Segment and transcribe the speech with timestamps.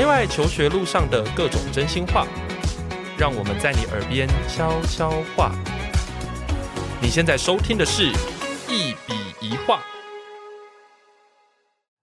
[0.00, 2.26] 内外求学路上的各种真心话，
[3.18, 5.52] 让我们在你耳边悄悄话。
[7.02, 8.10] 你现在收听的是《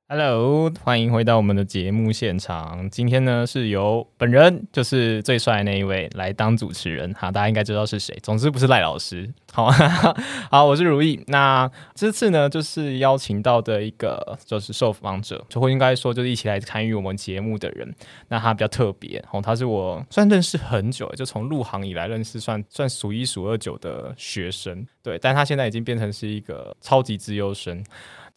[0.10, 2.90] Hello，欢迎回到我们的节目现场。
[2.90, 8.18] 今天呢，是由本人，就是最帅的那一位来当主持人哈，大家应该知道是谁。
[8.24, 9.30] 总之不是赖老师。
[9.52, 9.70] 好，
[10.50, 11.22] 好，我是如意。
[11.28, 17.94] 那这次呢，就是邀请到的一个就是受访者，就会应该说就是一起来参与我们节目的人。
[18.30, 24.88] 那他比较特别，哦，他是我算认识很久，就从入行以来认识算算数一数二久的学生。
[25.04, 27.84] 对，但他现在已经变成是一个超级资优生。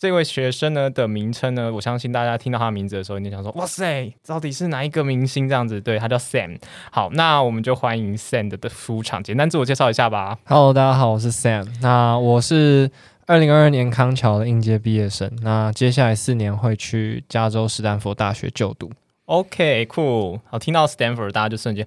[0.00, 5.78] 这位学生呢的名称呢，我相信大家听到他的名字的时候，你想说，哇塞，到底是哪一个明星这样子？
[5.78, 6.58] 对，他叫 Sam。
[6.90, 10.38] 好，那我们就欢迎 Sam 的出场，简单自我介绍一下吧。
[10.46, 11.68] Hello，大家好，我是 Sam。
[11.82, 12.90] 那我是
[13.26, 15.30] 二零二二年康桥的应届毕业生。
[15.42, 18.90] 那接下来四年会去加州斯坦福大学就读。
[19.26, 20.40] OK，cool。
[20.46, 21.86] 好，听到 Stanford，大家就瞬间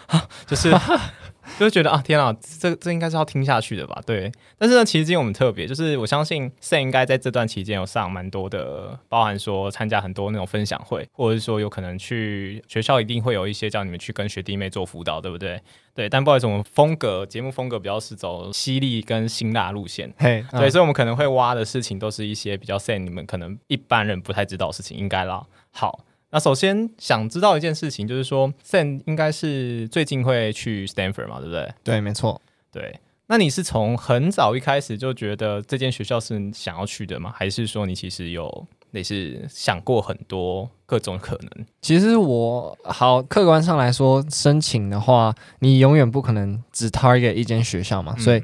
[0.46, 0.70] 就是。
[1.58, 4.02] 就会觉得啊，天啊，这这应该是要听下去的吧？
[4.06, 4.30] 对。
[4.58, 15.60] 但是呢，其实今天我们特别，就是我相信 Sam 应该在这段期间有上蛮多的，包含说参加很多那种分享会，或者是说有可能去学校一定会有一些叫你们去跟学弟妹做辅导，对不对？
[15.94, 16.08] 对。
[16.08, 25.44] 但不好意思，我们风格节目风格比较是走犀利跟辛辣路线，嘿，对，所以我们可能会挖的事情都是一些比较 Sam 你们可能一般人不太知道的事情，应该啦。
[25.70, 26.04] 好。
[26.34, 31.72] 那首先想知道一件事情，就是说，Sam 应该是最近会去 Stanford 嘛，对不对？
[31.84, 32.42] 对，没错。
[32.72, 37.32] 对，那你是从很早一开始就觉得这间学校是想要去的吗？
[37.32, 41.66] 还是说你其实有类似想过很多各种可能？
[41.80, 48.42] 其实我好客观上来说，申请的话，你永远不可能只 target 一间学校嘛，嗯、所以。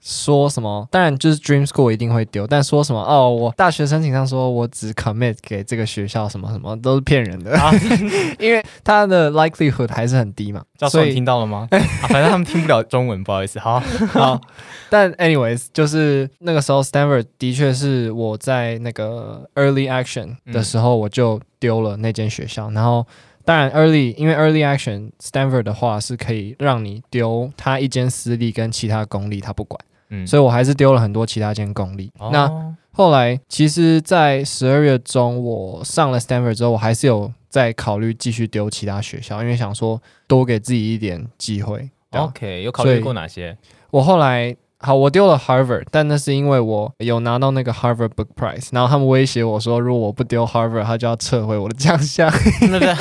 [0.00, 0.86] 说什么？
[0.90, 3.28] 当然就是 Dream School 一定会丢，但说什么哦？
[3.30, 7.70] 我大学申请上说我只 commit 给这个学校，什么什么都是骗人的，啊、
[8.38, 10.62] 因为它的 likelihood 还是很低嘛。
[10.76, 11.66] 教授，你听到了吗？
[11.72, 13.58] 啊，反正他们听不了中文，不好意思。
[13.58, 13.80] 好，
[14.12, 14.40] 好。
[14.88, 23.06] 但 anyways，就是那个时候 Stanford 的确是我在那个 early action 的时候我就丢了那间学校，嗯、然后
[23.48, 29.82] 当然 early 因为 early action Stanford 的话是可以让你丢他一间私立跟其他公立他不管。
[30.10, 32.12] 嗯，所以我还是丢了很多其他间公立。
[32.18, 41.88] 哦、那后来，其实，在十二月中，我上了 Stanford 之后，我还是有在考虑继续丢其他学校，因为想说多给自己一点机会。
[42.10, 43.56] OK，有考虑过哪些？
[43.90, 52.32] 我后来好，我丢了 Harvard，但那是因为我有拿到那个 Harvard Book Prize，然后他们威胁我说，如果我不丢 Harvard，他就要撤回我的奖项。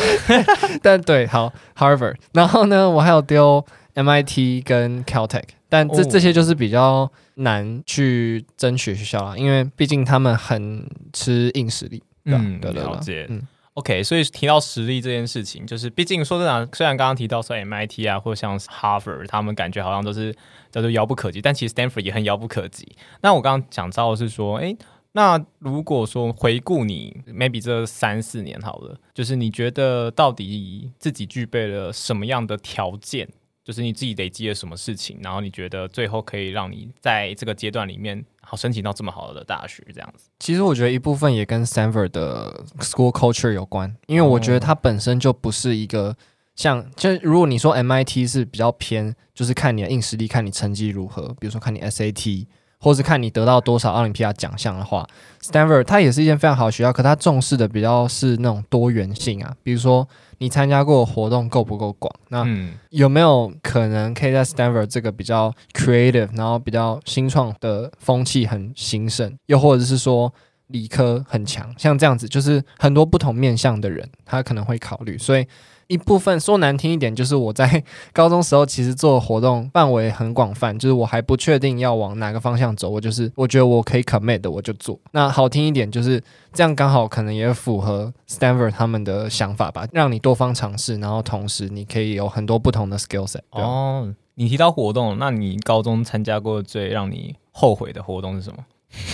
[0.82, 5.44] 但对，好 Harvard，然后呢，我还有丢 MIT 跟 Caltech。
[5.70, 10.84] 但这这些就是比较难去争取学校啦，因为毕竟他们很
[11.14, 12.02] 吃硬实力。
[12.26, 13.28] 嗯，对，了解。
[13.30, 13.42] 嗯
[13.78, 20.36] ，OK，所以提到实力这件事情，就是毕竟说真的，虽然刚刚提到说 MIT 啊，或者像 Harvard，他们感觉好像都是
[20.72, 22.88] 叫做遥不可及，但其实 Stanford 也很遥不可及。
[23.22, 24.76] 那我刚刚讲到的是说，诶，
[25.12, 33.30] 那如果说回顾你 maybe 这三四年好了，就是你觉得到底自己具备了什么样的条件？
[33.68, 40.30] 就是你自己累积了什么事情，然后你觉得最后可以让你在这个阶段里面好申请到这么好的大学，这样子。
[40.40, 46.16] 其实我觉得一部分也跟 Stanford 的 school culture 有关，因为我觉得它本身就不是一个
[46.56, 52.48] 像，就如果你说 MIT 是比较偏，就是看你的硬实力，看你成绩如何，比如说看你 SAT，
[52.80, 55.06] 或是看你得到多少奥林匹亚奖项的话
[55.42, 60.08] ，Stanford 它也是一间非常好的学校，可它重视的比较是那种多元性啊，比如说。
[60.40, 62.14] 你参加过的活动够不够广？
[62.30, 62.46] 那
[62.90, 70.34] 有没有可能可以在 Stanford 这个比较 creative，然后比较新创的风气很兴盛，又或者是说
[70.68, 75.46] 理科很强，像这样子，就是很多不同面向的人，他可能会考虑，所以。
[75.88, 77.84] 一部分说难听一点，就是我在
[78.14, 85.00] 高中时候其实做活动范围很广泛，就是我还不确定要往哪个方向走，我就是我觉得我可以 commit 的我就做。
[85.12, 86.22] 那好听一点就是
[86.52, 93.40] 这样，刚好可能也符合 Stanford 他们的想法吧，让你多方尝试，然后同时你可以有很多不同的 skill set。
[93.52, 98.58] 哦，你提到活动，那你高中参加过最让你后悔的活动是什么？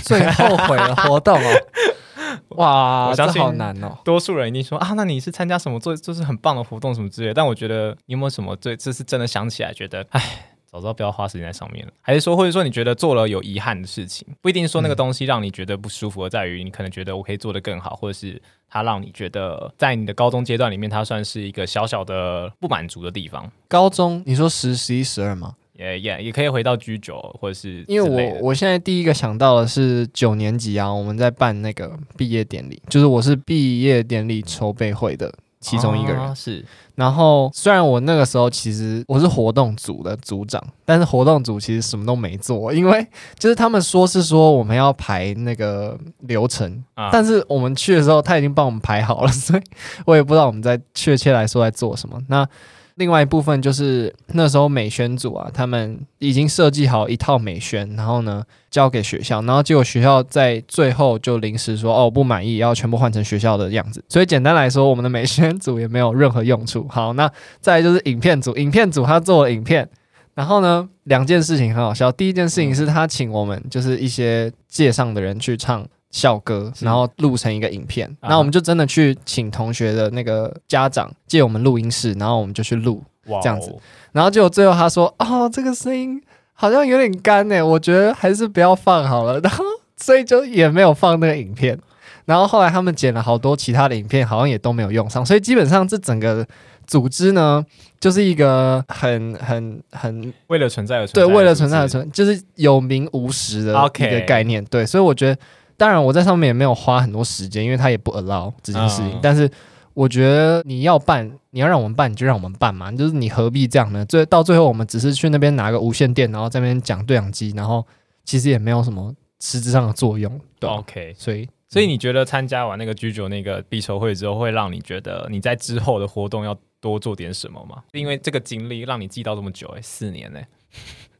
[0.03, 1.49] 最后悔的活动哦。
[2.57, 3.97] 哇，我相信好难哦！
[4.03, 7.33] 多数人一定说啊，那你是参加什么做就是很棒的活动什么之类的。
[7.33, 10.21] 但我觉得你有没有什么最这是真的想起来觉得，哎，
[10.65, 11.91] 早知道不要花时间在上面了。
[12.01, 23.51] 还是说，或者说你觉得做了有遗憾的事情，不一定说那个东西让你觉得不舒服，而在于你可能觉得我可以做得更好，或者是它让你觉得在你的高中阶段里面，它算是一个小小的不满足的地方。
[23.67, 25.55] 高中你说十、十一、十二吗？
[25.73, 36.21] 也也也可以回到 G 九，或者是因为我我现在第一个想到的是九年级啊，我们在办那个毕业典礼，就是我是毕业典礼筹备会的其中一个人。
[36.21, 43.07] 哦、是，然后虽然我那个时候其实我是活动组的组长，但是活动组其实什么都没做，因为
[43.39, 49.61] 就是他们说是说我们要排那个流程，啊、但是我们去的时候他已经帮我们排好了，所以
[50.05, 52.21] 我也不知道我们在确切来说在做什么。
[52.27, 52.47] 那
[52.95, 64.03] 另外一部分就是那时候美宣组啊，他们已经设计好一套美宣，然后呢交给学校，然后结果学校在最后就临时说哦不满意，要全部换成学校的样子。
[64.07, 66.87] 所以简单来说，我们的美宣组也没有任何用处。
[66.89, 69.89] 好，那再就是影片组，影片组他做了影片，
[70.35, 72.11] 然后呢两件事情很好笑。
[72.11, 75.85] 第一件事情是他请我们就是一些界上的人去唱。
[76.13, 83.03] 校歌，然后录成一个影片，然后我们就真的去请同学的那个家长借我们录音室，然后我们就去录
[83.41, 83.75] 这样子，
[84.11, 86.21] 然后结果最后他说：“哦，这个声音
[86.53, 89.39] 好像有点干诶，我觉得还是不要放好了。
[89.41, 89.65] ”然后
[89.97, 91.77] 所以就也没有放那个影片。
[92.25, 95.25] 然后后来他们剪了好多其他的影片，好像也都没有用上。
[95.25, 96.45] 所以基本上这整个
[96.85, 97.65] 组织呢，
[97.99, 104.63] 就是一个很很很为了存在而存在，对，为了存在而存在，就是有名无实的一个概念。
[104.65, 105.41] 对，所以我觉得。
[105.77, 109.11] 当然，我在上面也没有花很多时间，因为他也不 allow 这件事情。
[109.11, 109.49] 嗯、但是，
[109.93, 112.91] 我觉得你要办，你要让我们办，你就让我们办嘛。
[112.91, 114.05] 就是你何必这样呢？
[114.05, 117.85] 最到最后，我们只是去那边拿个无线电，然后在那边讲对讲机，然后
[118.23, 120.39] 其实也没有什么实质上的作用。
[120.59, 121.13] 对，OK。
[121.17, 127.83] 所以，所以你觉得参加完那个 G 九那个必筹会之后，会让你觉得你在之后的活动要多做点什么吗？
[127.91, 130.47] 因为这个经历让你记到这么久、欸，哎，四年呢、欸。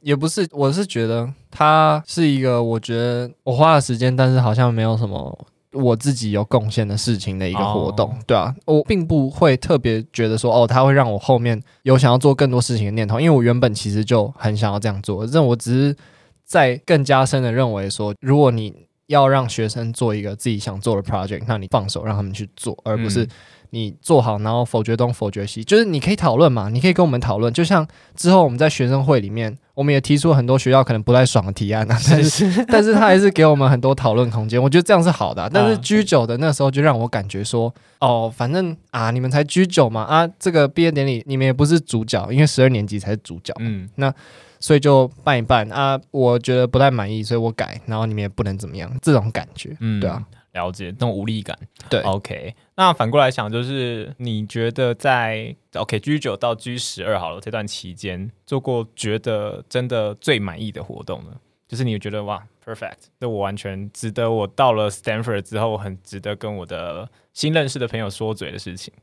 [0.04, 15.96] 也不是，我是觉得它是一个，我觉得我花了时间，但是好像没有什么我自己有贡献的事情的一个活动，哦、对啊，我并不会特别觉得说，哦，它会让我后面有想要做更多事情的念头，因为我原本其实就很想要这样做，但我只是
[16.44, 23.28] 在更加深的认为说，如果你要让学生做一个自己想做的 project，那你放手让他们去做，而不是。
[23.76, 27.52] 你做好，然后否决东否决西，就是你可以讨论嘛，你可以跟我们讨论。
[27.52, 34.62] 就像之后我们在学生会里面，我们也提出很多学校可能不太爽的提案啊， 但是 但是他还是给我们很多讨论空间。
[34.62, 35.50] 我觉得这样是好的啊。
[35.52, 43.54] 但是居九的那时候就让我感觉说，哦，反正啊，你们才居九嘛，啊，这个毕业典礼你们也不是主角，因为十二年级才是主角。
[43.60, 44.14] 嗯，那
[44.60, 50.24] 所以就办一办啊，我觉得不太满意，所以我改，然后你们也不能怎么样，这种感觉，嗯，对啊。
[50.54, 51.58] 了解那种无力感，
[51.90, 52.56] 对，OK。
[52.76, 61.32] 那反过来想，就是你觉得在 OK G 九到 G 十二好了这段期间，做过觉得真的最满意的活动呢？
[61.68, 68.94] 就是你觉得哇，perfect，这我完全值得我到了 Stanford 之后，很值得跟我的新认识的朋友说嘴的事情。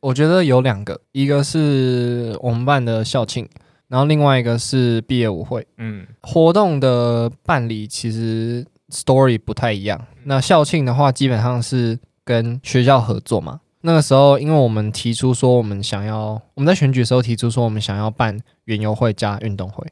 [0.00, 3.48] 我觉得有两个，一个是我们办的校庆，
[3.86, 5.64] 然后另外一个是毕业舞会。
[5.76, 8.66] 嗯，活动的办理其实。
[8.88, 10.06] story 不太一样。
[10.28, 13.60] 那校庆的话，基本上是跟学校合作嘛。
[13.82, 19.86] 那个时候，因为我们提出说，我们想要我们在选举的时候提出说，我们想要办园游会加运动会，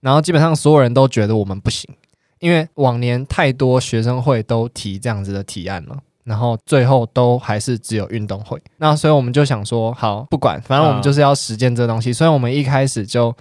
[0.00, 1.88] 然后基本上所有人都觉得我们不行，
[2.40, 8.60] 因为往年太多学生会都提这样子的提案了，然后最后都还是只有运动会。
[8.78, 12.12] 那所以我们就想说，好，不管，反正我们就是要实践这东西。
[12.12, 13.32] 所以我们一开始就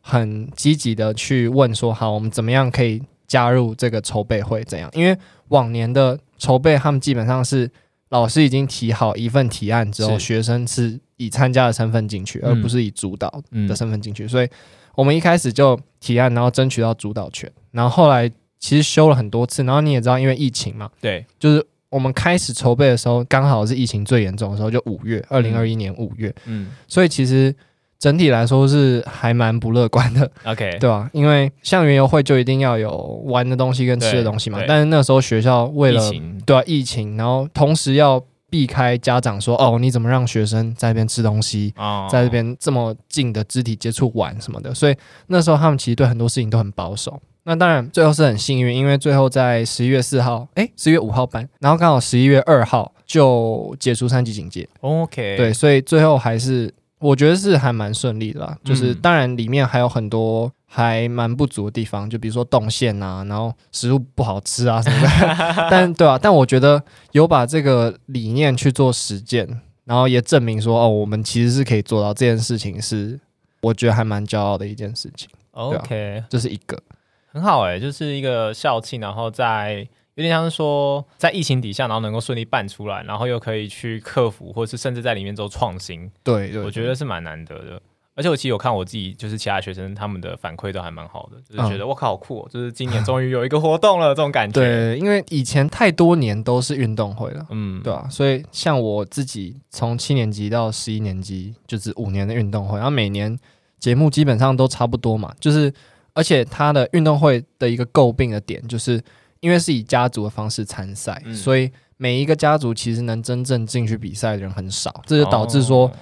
[0.00, 3.00] 很积极的去问说，好，我们怎么样可以。
[3.26, 4.90] 加入这个筹备会怎样？
[4.94, 5.16] 因为
[5.48, 7.70] 往年的筹备，他们基本上是
[8.10, 14.28] 老师已经提好一份提案之后，学生是以参加的身份进去，而不是以主导的身份进去。
[14.28, 14.48] 所以，
[14.94, 17.50] 我们一开始就提案，然后争取到主导权。
[17.72, 19.62] 然后后来其实修了很多次。
[19.64, 26.34] 然后你也知道，因为疫情嘛，对，就是我们开始筹备的时候，刚好是疫情最严重的时候，就五月，二零二一年五月。
[26.46, 27.54] 嗯，所以其实。
[27.98, 31.08] 整体来说是还蛮不乐观的，OK， 对吧？
[31.12, 32.90] 因为像园游会就一定要有
[33.24, 34.60] 玩的东西跟吃的东西嘛。
[34.68, 36.02] 但是那时候学校为了
[36.44, 41.72] 对啊疫情，然后同时要避开家长说哦，你怎么让学生在那边吃东西，
[42.10, 44.74] 在这边这么近的肢体接触玩什么的？
[44.74, 44.94] 所以
[45.28, 47.18] 那时候他们其实对很多事情都很保守。
[47.44, 54.68] 那当然最后是很幸运，因为最后在十一月四号，哎，十一月五号办，然后刚好十一月二号就解除三级警戒。
[54.80, 56.70] OK，对，所以最后还是。
[57.04, 65.68] 我觉得是还蛮顺利的啦，就是当然里面还有很多还蛮不足的地方，就比如说动线啊，然后食物不好吃啊什么的。
[65.70, 66.82] 但对啊，但我觉得
[67.12, 69.46] 有把这个理念去做实践，
[69.84, 73.20] 然后也证明说哦，我们其实是可以做到这件事情，是
[73.60, 75.28] 我觉得还蛮骄傲的一件事情。
[75.50, 76.82] OK，这是一个
[77.30, 79.86] 很好哎、欸，就是一个校庆，然后在。
[80.14, 86.10] 有点像是说，在疫情底下，然后能够顺利办出来，然后又可以去克服，或是甚至在里面做创新。
[86.22, 87.80] 对，对，我觉得是蛮难得的。
[88.16, 94.60] 而且我其实有看我自己，就是其他学生他们的反馈都还蛮好的，就是觉得我靠好酷，哦，就是今年终于有一个活动了这种感觉。
[94.60, 103.36] 对，因为以前太多年都是运动会了，嗯，对啊，所以像我自己从七年级到十一年级，就是五年的运动会，然后每年
[103.80, 105.74] 节目基本上都差不多嘛，就是
[106.12, 109.02] 而且它的运动会的一个诟病的点，就是
[109.44, 115.86] 因为是以家族的方式参赛，嗯，所以每一个家族其实能真正进去比赛的人很少，这就导致说。
[115.86, 115.92] 哦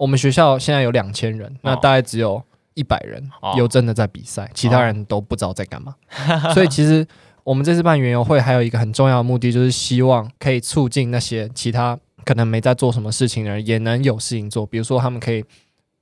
[0.00, 2.42] 我们学校现在有两千人，那大概只有
[2.72, 3.22] 一百人
[3.54, 5.94] 有真的在比赛，哦，其他人都不知道在干嘛。
[6.42, 7.06] 哦、所以其实
[7.44, 14.64] 我们这次办园游会还有一个很重要的目的，就是希望可以促进那些其他可能没在做什么事情的人，也能有事情做。
[14.64, 15.44] 比如说，他们可以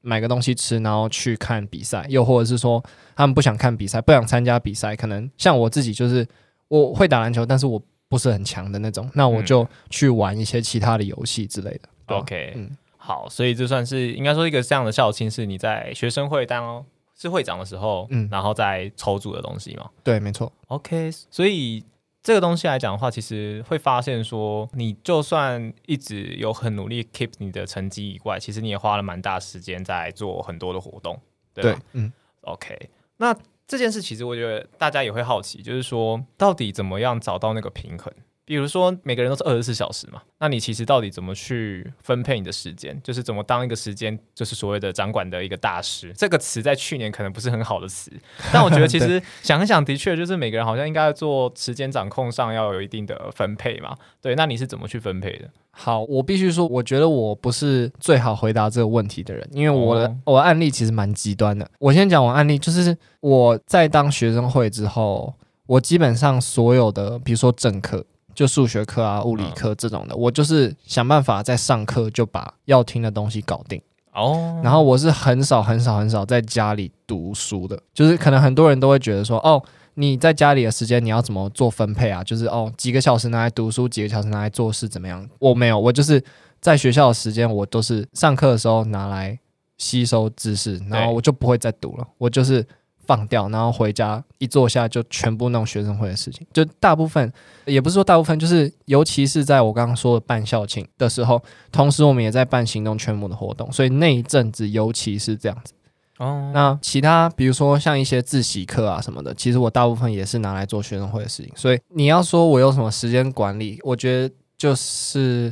[0.01, 2.81] 买个东西吃，然后去看比赛；又或者是说，
[3.17, 6.25] 他们不想看比赛，不想参加比赛，可能像我自己，就是
[6.69, 11.81] 我会打篮球，但是我不是很强的那种，那我就去玩一些其他的游戏之类的。
[12.07, 12.77] 嗯、OK，嗯。
[12.97, 16.85] 好，所以这算是应该说一个这样的校庆，是你在学生会当
[17.17, 19.89] 是会长的时候，嗯，然后再筹组的东西嘛？
[20.05, 20.53] 对，没错。
[20.67, 21.83] OK，所以
[22.23, 31.19] 这个东西来讲的话，其实会发现说，你就算一直有很努力 keep 你的成绩以外，其实你也花了蛮大时间在做很多的活动，
[31.55, 31.79] 对吧？
[31.79, 32.13] 对，嗯。
[32.43, 33.35] OK，那
[33.69, 38.11] 这件事其实我觉得大家也会好奇，就是说到底怎么样找到那个平衡？
[38.49, 42.99] 比如说，每个人都是二十四小时嘛，那你其实到底怎么去分配你的时间？
[43.05, 46.11] 就是怎么当一个时间，就是所谓的掌管的一个大师。
[46.17, 48.11] 这个词在去年可能不是很好的词，
[48.51, 53.95] 但我觉得其实想一想，的确就是每个人好像应该做时间掌控上要有一定的分配嘛。
[54.23, 55.51] 对，那你是怎么去分配的？
[55.73, 61.71] 好，我必须说，我觉得我不是最好回答这个问题的人，因为我的、哦、我的案例其实蛮极端的。
[61.81, 65.35] 我先讲我案例，就是我在当学生会之后，
[65.67, 68.07] 我基本上所有的，比如说政课。
[68.39, 74.61] 就数学课啊、物理课这种的，嗯，我就是想办法在上课就把要听的东西搞定哦。
[74.63, 79.61] 然后我是很少很少很少在家里读书的，就是可能很多人都会觉得说，哦，
[79.95, 82.23] 你在家里的时间你要怎么做分配啊？
[82.23, 85.29] 就是哦，几个小时拿来读书，几个小时拿来做事，怎么样？
[85.41, 86.23] 我没有，我就是
[86.61, 89.37] 在学校的时间，我都是上课的时候拿来
[89.79, 92.65] 吸收知识，然后我就不会再读了，我就是。
[93.09, 97.33] 放掉，然后回家一坐下就全部弄学生会的事情，就大部分
[97.65, 105.73] 也不是说大部分，就是尤其是在我刚刚说的办校庆的时候，同时我们也在办行动劝募的活动，所以那一阵子尤其是这样子。
[106.19, 111.51] 哦，那其他比如说像一些自习课啊什么的，其实我大部分也是拿来做学生会的事情。
[111.57, 115.51] 所以你要说我有什么时间管理，我觉得就是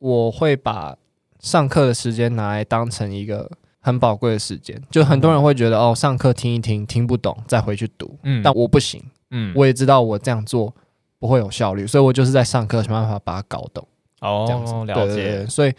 [0.00, 0.96] 我会把
[1.38, 3.48] 上课的时间拿来当成一个。
[3.88, 8.18] 很宝贵的时间，就很多人会觉得哦，上课听一听，听不懂再回去读。
[8.22, 9.02] 嗯，但我不行。
[9.30, 10.74] 嗯，我也知道我这样做
[11.18, 13.82] 不会有效率，所以我就是在上课想办法把它搞懂。
[14.20, 15.46] 哦，这样子，了解。
[15.46, 15.72] 所以，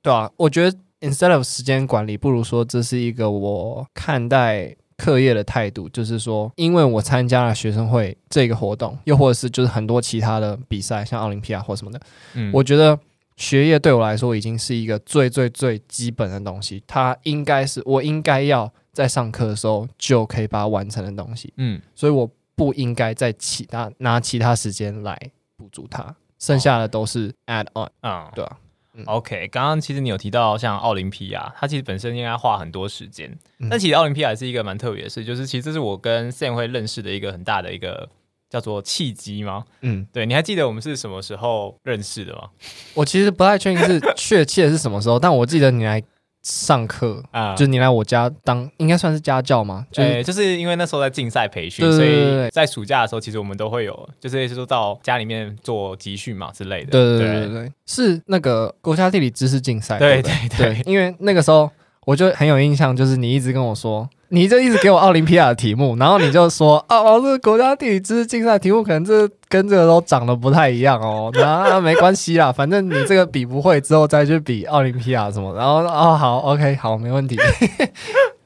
[0.00, 12.00] 对啊，我觉得 instead of 时间管理，不如说这是一个我看待课业的态度，就是说，因为我参加了学生会这个活动，又或者是就是很多其他的比赛，像奥林匹亚或什么的，
[12.34, 12.96] 嗯，我觉得。
[13.38, 21.54] 学业对我来说已经是一个最最最基本的东西，它应该是我应该要在上课的时候就可以把它完成的东西。
[21.56, 25.16] 嗯，所以我不应该在其他拿其他时间来
[25.56, 27.88] 补足它，剩下的都是 add on。
[28.00, 28.58] 啊，对啊。
[28.94, 33.30] 嗯、OK，刚刚其实你有提到像奥林匹亚，它其实本身应该花很多时间，
[33.60, 38.08] 嗯、但其实奥林匹亚是一个蛮特别的事，就是其实这是我跟 Sam 会认识的一个很大的一个。
[38.48, 39.64] 叫做契机吗？
[39.82, 42.48] 嗯，对，你还记得我们是什么时候认识的吗？
[42.94, 46.02] 我其实不太确定是确切是什么时候，但我记得你来
[46.42, 49.86] 上课啊，就是你来我家当应该算是家教吗？
[49.92, 56.90] 对、就是，就是因为那时候在竞赛培训，所以在暑假的时候，其实我们都会有，就是说到家里面做集训嘛之类的。
[56.90, 59.98] 对对对对对，是那个国家地理知识竞赛。
[59.98, 61.70] 对，对，对，因为那个时候
[62.06, 64.08] 我就很有印象，就是你一直跟我说。
[64.30, 77.36] 你就一直给我奥林匹亚的题目， 然后你就说哦，哦，这个国家地理知识竞赛题目可能这跟这个都长得不太一样哦， 那没关系啦，反正你这个比不会之后再去比奥林匹亚什么，然后哦好，OK 好，没问题，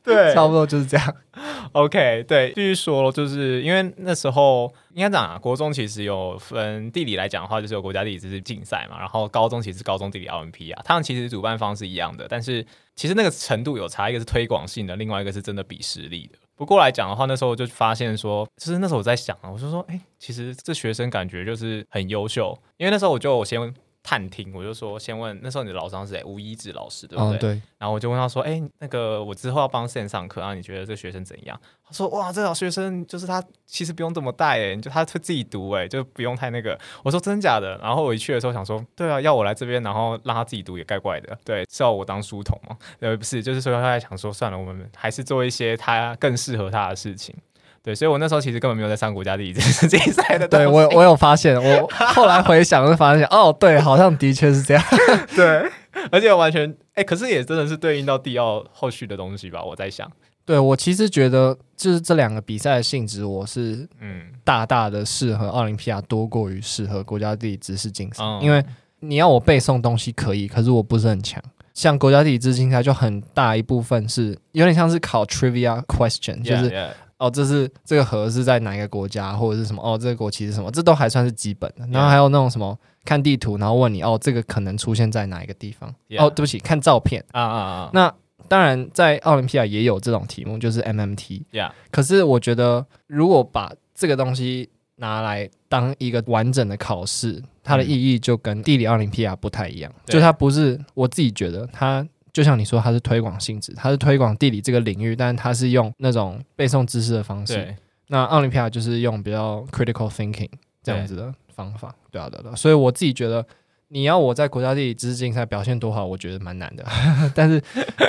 [0.05, 1.15] 对， 差不多就是这样。
[1.73, 16.39] OK，对，继续说，就是因为那时候应该讲啊，国中其实有分地理来讲的话，就是有国家地理知识竞赛嘛，然后高中其实是高中地理奥林匹亚，他们其实主办方是一样的，但是其实那个程度有差，一个是推广性的，另外一个是真的比实力的。
[16.55, 26.25] 不过来讲的话，那时候我就发现说，就是那时候我在想啊，我就说，哎，其实这学生感觉就是很优秀，因为那时候我就先探听，我就说先问那时候你的老师是谁？
[26.25, 27.37] 吴一志老师对不对？
[27.37, 27.51] 哦、对。
[27.79, 42.77] 然后我就问他说：“哎，那个我之后要帮线上课，然后你觉得这个学生怎样？”他说：“哇，这个学生就是他其实不用这么带，哎，就他会自己读，哎，就不用太那个。”我说：“真的假的？”然后我一去的时候想说：“对啊，要我来这边，然后让他自己读也怪怪的，对，是要我当书童吗？
[43.01, 47.35] 呃，不是，就是说他在想说，算了，我们还是做一些他更适合他的事情。”
[47.85, 50.47] 对，所以我那时候其实根本没有在上国家地理这这一赛的。
[50.47, 54.85] 对我，我有发现，我 后来回想就发现，哦，对，好像的确是这样。
[55.35, 55.69] 对，
[56.13, 59.65] 而且我完全，哎，可是也真的是对应到地奥后续的东西吧？
[59.65, 60.09] 我在想，
[60.45, 68.65] 对我其实觉得，就是这两个比赛的性质，我是嗯，大大的适合奥林匹亚多过于适合国家地理知识竞赛，嗯、因为
[69.01, 71.43] 你要我背诵东西可以，可是我不是很强。
[71.75, 76.89] 像国家地理知识竞赛就很大一部分是有点像是考 trivia question，就是。
[77.23, 79.81] 哦，这是这个河是在哪一个国家，或者是什么？
[79.81, 80.69] 哦，这个国旗是什么？
[80.73, 81.87] 这都还算是基本的。
[81.87, 85.89] 然后还有那种什么，看地图，然后问你，哦，这个可能出现在哪一个地方.
[86.19, 87.91] 哦，对不起，看照片啊啊啊！
[87.95, 88.13] 那
[88.49, 91.45] 当然，在奥林匹亚也有这种题目，就是 MMT。
[91.53, 91.71] Yeah.
[91.93, 99.93] 可是我觉得，如果把这个东西拿来当一个完整的考试，它的意义就跟地理奥林匹亚不太一样。
[100.07, 102.05] 就它不是，我自己觉得它。
[102.33, 107.55] 就像你说，它是推广性质，它是推广地理这个领域，但是它是用那种背诵知识的方式。
[107.55, 107.77] 对
[108.09, 110.51] 那奥林匹亚就是用比较 critical thinking
[110.83, 111.95] 这样子的方法。
[112.11, 112.55] 对，对啊，对啊。
[112.55, 113.47] 所以我自己觉得，
[113.89, 116.85] 你要我在国家地理知识竞赛表现多好，我觉得蛮难的。
[117.35, 117.63] 但是，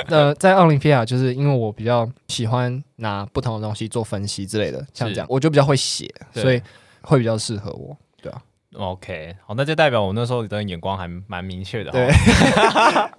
[0.08, 6.60] 呃，在奥林匹亚，就是因为我比较喜欢拿不同的东西做分析之类的，像这样，是我就比较会写，所以
[7.00, 7.96] 会比较适合我。
[8.76, 11.90] OK，好，那就代表我那时候的眼光还蛮明确的。
[11.90, 12.08] 对，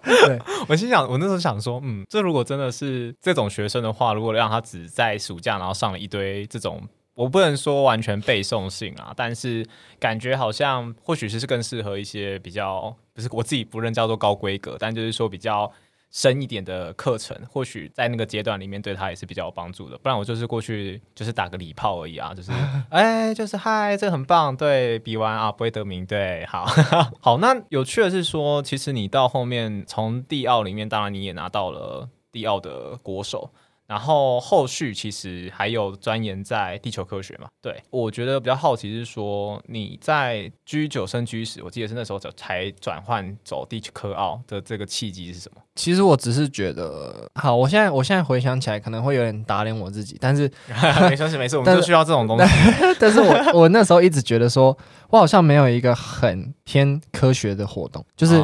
[0.03, 6.81] 对 我心想，我那时候想说，嗯，这如果真的是这种学生的话，如果让他只在暑假然后上了一堆这种，
[7.13, 9.65] 我不能说完全背诵性啊，但是
[9.99, 15.71] 感觉好像或许是是更适合一些比较，不是我自己不认叫做高规格，但就是说比较。
[16.15, 19.97] 深一点的课程，或许在那个阶段里面对他也是比较有帮助的。
[19.97, 22.53] 不然我就是过去就是打个礼炮而已啊，就是
[22.89, 26.65] 哎，就是嗨，这很棒，对，比完啊不会得名，对，好
[27.19, 27.37] 好。
[27.39, 33.51] 那有趣的是说，其实你到后面从地奥里面，当然你也拿到了地奥的国手。
[33.87, 37.47] 然后后续其实还有钻研在地球科学嘛？
[37.61, 45.61] 对，我觉得比较好奇是说你在 G 九升 G 十，我记得是那时候才转换走地球科奥的这个契机是什么？
[45.75, 50.49] 其实我只是觉得，好，我现在我现在回想起来可能会有点打脸我自己，但是
[51.09, 52.45] 没关系，没事，我们就需要这种东西。
[52.79, 54.75] 但，但是我我那时候一直觉得说，
[55.09, 58.41] 我好像没有一个很偏科学的活动，就是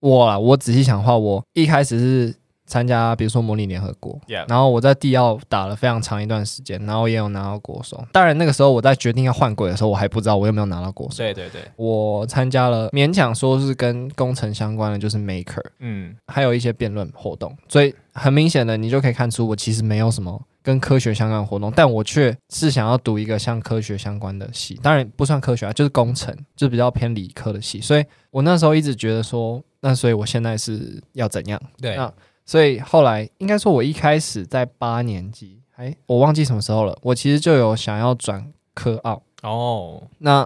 [0.00, 2.39] 我啊，我仔细想的话，我一开始是。
[2.70, 4.48] 参加比如说模拟联合国，Yeah.
[4.48, 8.02] 然后我在地奥打了非常长一段时间，然后也有拿到国手。
[8.12, 11.16] 当然那个时候我在决定要换轨的时候，我还不知道我有没有拿到国手。
[11.16, 17.52] 对对对，我参加了勉强说是跟工程相关的，就是 Maker，嗯，还有一些辩论活动。
[17.68, 24.78] 所以很明显的，你就可以看出我其实没有什么跟科学相关的活动，但我却是想要读一个像科学相关的系。
[24.80, 27.80] 当然不算科学啊，就是工程，就是比较偏理科的系。
[27.80, 31.60] 所以我那时候一直觉得说，那所以我现在是要怎样？
[31.80, 32.12] 对啊。
[32.50, 36.98] 所以后来应该说，我一开始在八年级，哎，我忘记什么时候了。
[37.00, 40.02] 我其实就有想要转科奥哦。
[40.18, 40.44] 那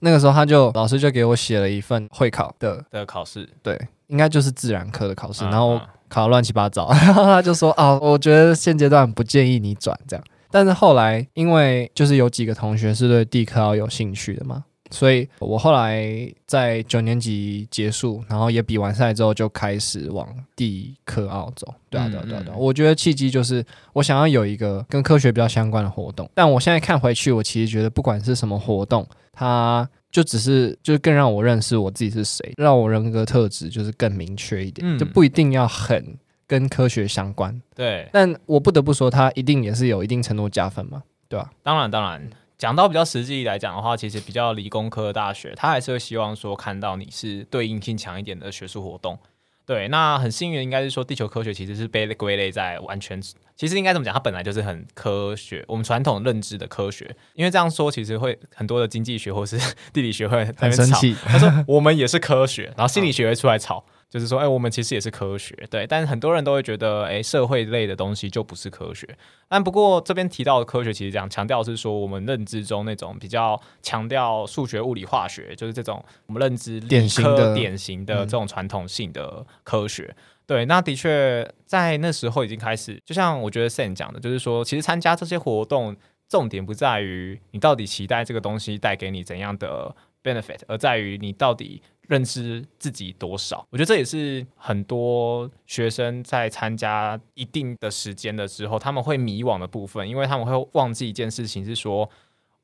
[0.00, 5.42] 那个时候，他就老师就给我写了一份会考的的考试，对，应该就是自然科的考试。
[5.44, 5.80] 然后
[6.10, 14.66] 考得乱七八糟，然 后他就说：“啊，我觉得现阶段不建议你转这样。”但是后来，因为就是有几个同学是对地科奥有兴趣的嘛。
[14.90, 21.74] 所以我后来在九年级结束，然后也比完赛之后，就开始往地科奥走。
[21.90, 22.56] 对啊，对啊，对啊，对啊。
[22.56, 26.28] 我觉得契机就是我想要有一个跟科学比较相关的活动。
[26.34, 37.60] 但我现在看回去，我其实觉得不管是什么活动，它就只是就更让我认识我自己是谁，让我人格特质就是更明确一点，嗯、就不一定要很跟科学相关。
[37.74, 41.50] 对，但我不得不说，它一定也是有一定程度加分嘛，对吧？
[41.62, 42.28] 当然，当然。
[42.58, 49.16] 讲到比较实际来讲的话，其实比较理工科的大学，他还是会希望说看到你是对应性强一点的学术活动。
[49.64, 53.22] 对，那很幸运应该是说地球科学其实是被归类在完全，
[53.54, 54.12] 其实应该怎么讲？
[54.12, 57.14] 它本来就是很科学，我们传统认知的科学。
[57.34, 59.56] 因为这样说，其实会很多的经济学或是
[59.92, 63.84] 地理学会很生气，他说我们也是科学，然后心理学会出来吵。
[64.10, 69.06] 就是说，哎、欸，我们其实也是科学，对，但是很多人都会觉得，哎、欸，社会类的东西就不是科学。
[69.48, 80.04] 但不过这边提到的科学，其实讲强调是说，我们认知中那种比较强调数学、物理、化学，就是这种我们认知典型的典型的这种传统性的科学。
[80.04, 80.16] 嗯、
[80.46, 85.94] 对，那的确在那时候已经开始，就像我觉得 Sam 讲的，就是说，其实参加这些活动，
[86.30, 93.66] 重点不在于你到底期待这个东西带给你怎样的 benefit，而在于你到底认知自己多少。
[93.70, 102.08] 我觉得这也是很多学生在参加一定的时间的时候，他们会迷惘的部分，因为他们会忘记一件事情，是说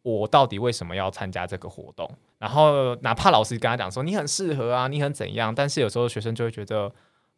[0.02, 2.10] 我到底为什么要参加这个活动？
[2.38, 6.92] 然后哪怕老师跟他讲说你很适合啊，你很怎样，但是有时候学生就会觉得。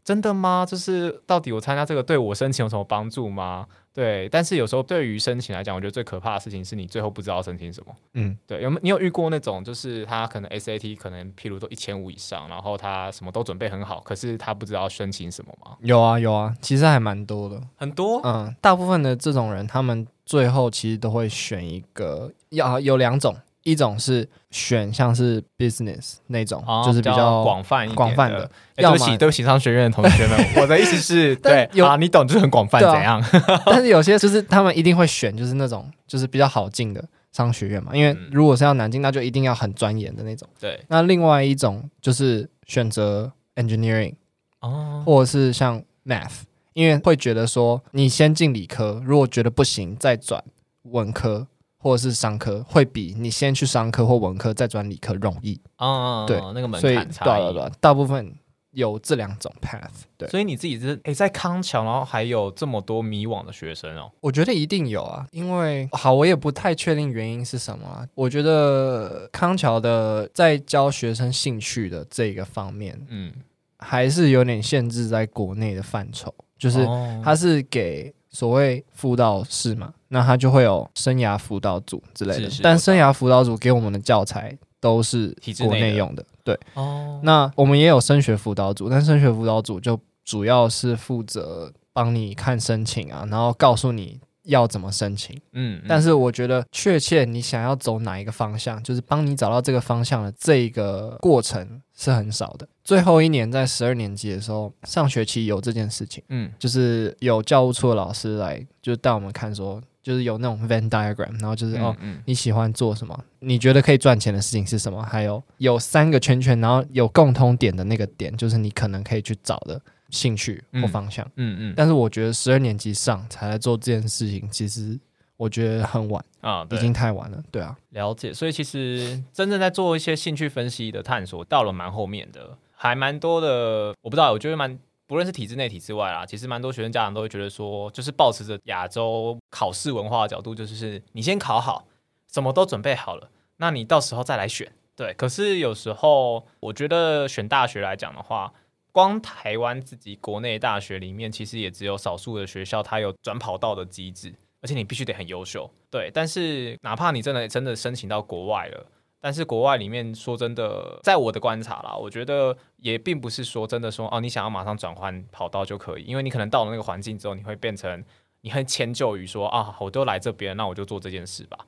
[0.04, 0.64] 真的吗？
[0.64, 3.66] 就是到底我参加这个对我申请有什么帮助吗？
[3.96, 7.96] 对，但是有时候对于申请来讲，我觉得最可怕的事情是你最后不知道申请什么。
[8.12, 15.78] 嗯，对，有没你有遇过那种，就是他可能 SAT 可能譬如都一千五以上，然后他什么都准备很好，可是他不知道申请什么吗？
[15.80, 18.20] 有啊有啊，其实还蛮多的，很多。
[18.22, 23.34] 嗯，大部分的这种人，他们最后其实都会选一个，要有两种。
[23.66, 28.48] 一种是选像是 business 那种，哦、就是比较广泛广泛的。
[28.76, 33.20] 欸、对不起，对不起，商学院的同学们， 我的意思是， 对，有啊，你懂，就是很广泛，怎样？
[33.20, 37.90] 啊、 但是有些就是他们一定会选，就是那种就是比较好进的商学院嘛。
[37.92, 40.48] 因为如果是要南京，那就一定要很钻研的那种。
[40.60, 40.78] 对。
[40.86, 44.14] 那另外一种就是选择 engineering，
[44.60, 50.44] 哦，或者是像 math，因为会觉得说你先进理科，如果觉得不行，再转
[50.82, 51.48] 文科。
[51.86, 58.34] 或者是商科会比你先去商科或文科再转理科容易哦，对，那个门槛差对对，大部分
[58.72, 73.32] 有这两种 path，对，所以你自己是诶，在康桥，然后还有这么多迷惘的学生哦，我觉得一定有啊，因为好，我也不太确定原因是什么啊，我觉得康桥的在教学生兴趣的这个方面，嗯，
[73.78, 76.84] 还是有点限制在国内的范畴，就是
[77.22, 78.12] 它是给。
[78.36, 82.50] 所谓辅导室嘛，那他就会有生涯辅导组之类的。
[82.50, 86.22] 是是，但生涯辅导组给我们的教材都是国内用的。
[86.22, 95.36] 的对，哦，那我们也有升学辅导组，但升学辅导组就主要是负责帮你看申请啊，然后告诉你要怎么申请。
[95.52, 102.66] 嗯，嗯，但是我觉得确切你想要走哪一个方向，就是帮你找到这个方向的这个过程是很少的。
[102.82, 113.18] 最后一年在十二年级的时候，上学期有这件事情，嗯，就是有教务处的老师来，就是带我们看说，就是有那种 Venn diagram，然后就是、嗯、哦，你喜欢做什么？
[113.40, 115.02] 你觉得可以赚钱的事情是什么？
[115.02, 121.74] 还有有三个圈圈，然后有共通点的那个点，就是你可能可以去找的兴趣或方向，嗯嗯。
[121.76, 124.98] 但是我觉得十二年级上才来做这件事情，其实。
[125.38, 127.38] 我觉得很晚啊，已经太晚了。
[127.50, 128.32] 对啊，了解。
[128.32, 133.94] 所以其实真正在做一些兴趣分析的探索，到了蛮后面的，还蛮多的。
[134.00, 141.86] 我不知道，我觉得蛮不论是体制内、体制外啦，其实蛮多学生家长都会觉得说，就是保持着亚洲考试文化的角度，就是你先考好，
[142.32, 144.72] 什么都准备好了，那你到时候再来选。
[144.96, 148.50] 对，可是有时候我觉得选大学来讲的话，
[148.96, 154.32] 光台湾自己国内大学里面，其实也只有少数的学校它有转跑道的机制。
[154.62, 156.10] 而且你必须得很优秀，对。
[156.14, 158.86] 但是哪怕你真的真的申请到国外了，
[159.20, 168.02] 但是国外里面说真的，在我的观察啦，我觉得也并不是说真的说哦，你想要马上转换跑道就可以，因为你可能到了那个环境之后，你会变成
[168.40, 171.58] 你很迁就于说啊，我都来这边，那我就做这件事吧。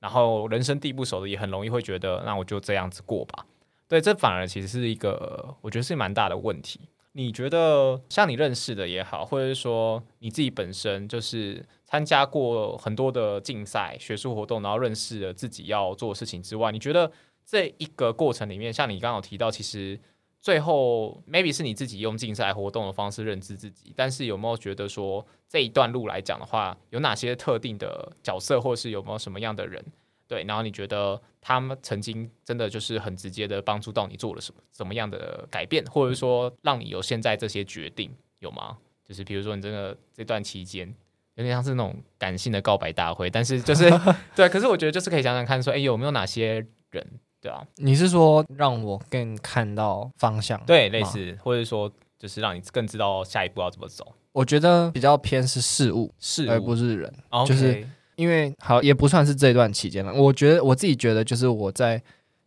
[0.00, 3.44] 然后人生地不熟的，也很容易会觉得，那我就这样子过吧。
[3.88, 6.80] 对，这反而其实是一个我觉得是蛮大的问题。
[7.12, 17.10] 你觉得像你认识的也好，或者是说你自己本身就是参加过很多的竞赛、学术活动，然后认识了自己要做的事情之外，你觉得
[17.44, 19.98] 这一个过程里面，像你刚刚有提到，其实
[20.38, 29.84] 最后 maybe 是你自己用竞赛活动的方式认知自己，但是有没有觉得说这一段路来讲的话，有哪些特定的角色，或是有没有什么样的人？
[30.28, 38.76] 对，然后你觉得他们曾经真的就是很直接的帮助到你做了什么怎么样的改变，或者说让你有现在这些决定有吗？
[39.04, 40.86] 就是比如说你真的这段期间
[41.36, 43.90] 有点像是那种感性的告白大会，但是就是
[44.36, 47.06] 对，可是我觉得就是可以想想看说，哎，有没有哪些人，
[47.40, 47.66] 对啊？
[47.76, 50.62] 你是说让我更看到方向？
[50.66, 54.14] 对，类似，或者说就是让你更知道下一步要怎么走？
[54.32, 57.46] 我觉得比较偏是事物，事物而不是人，Okay.
[57.46, 57.88] 就是。
[58.18, 62.02] 因为好也不算是这段期间了，我觉得我自己觉得就是我在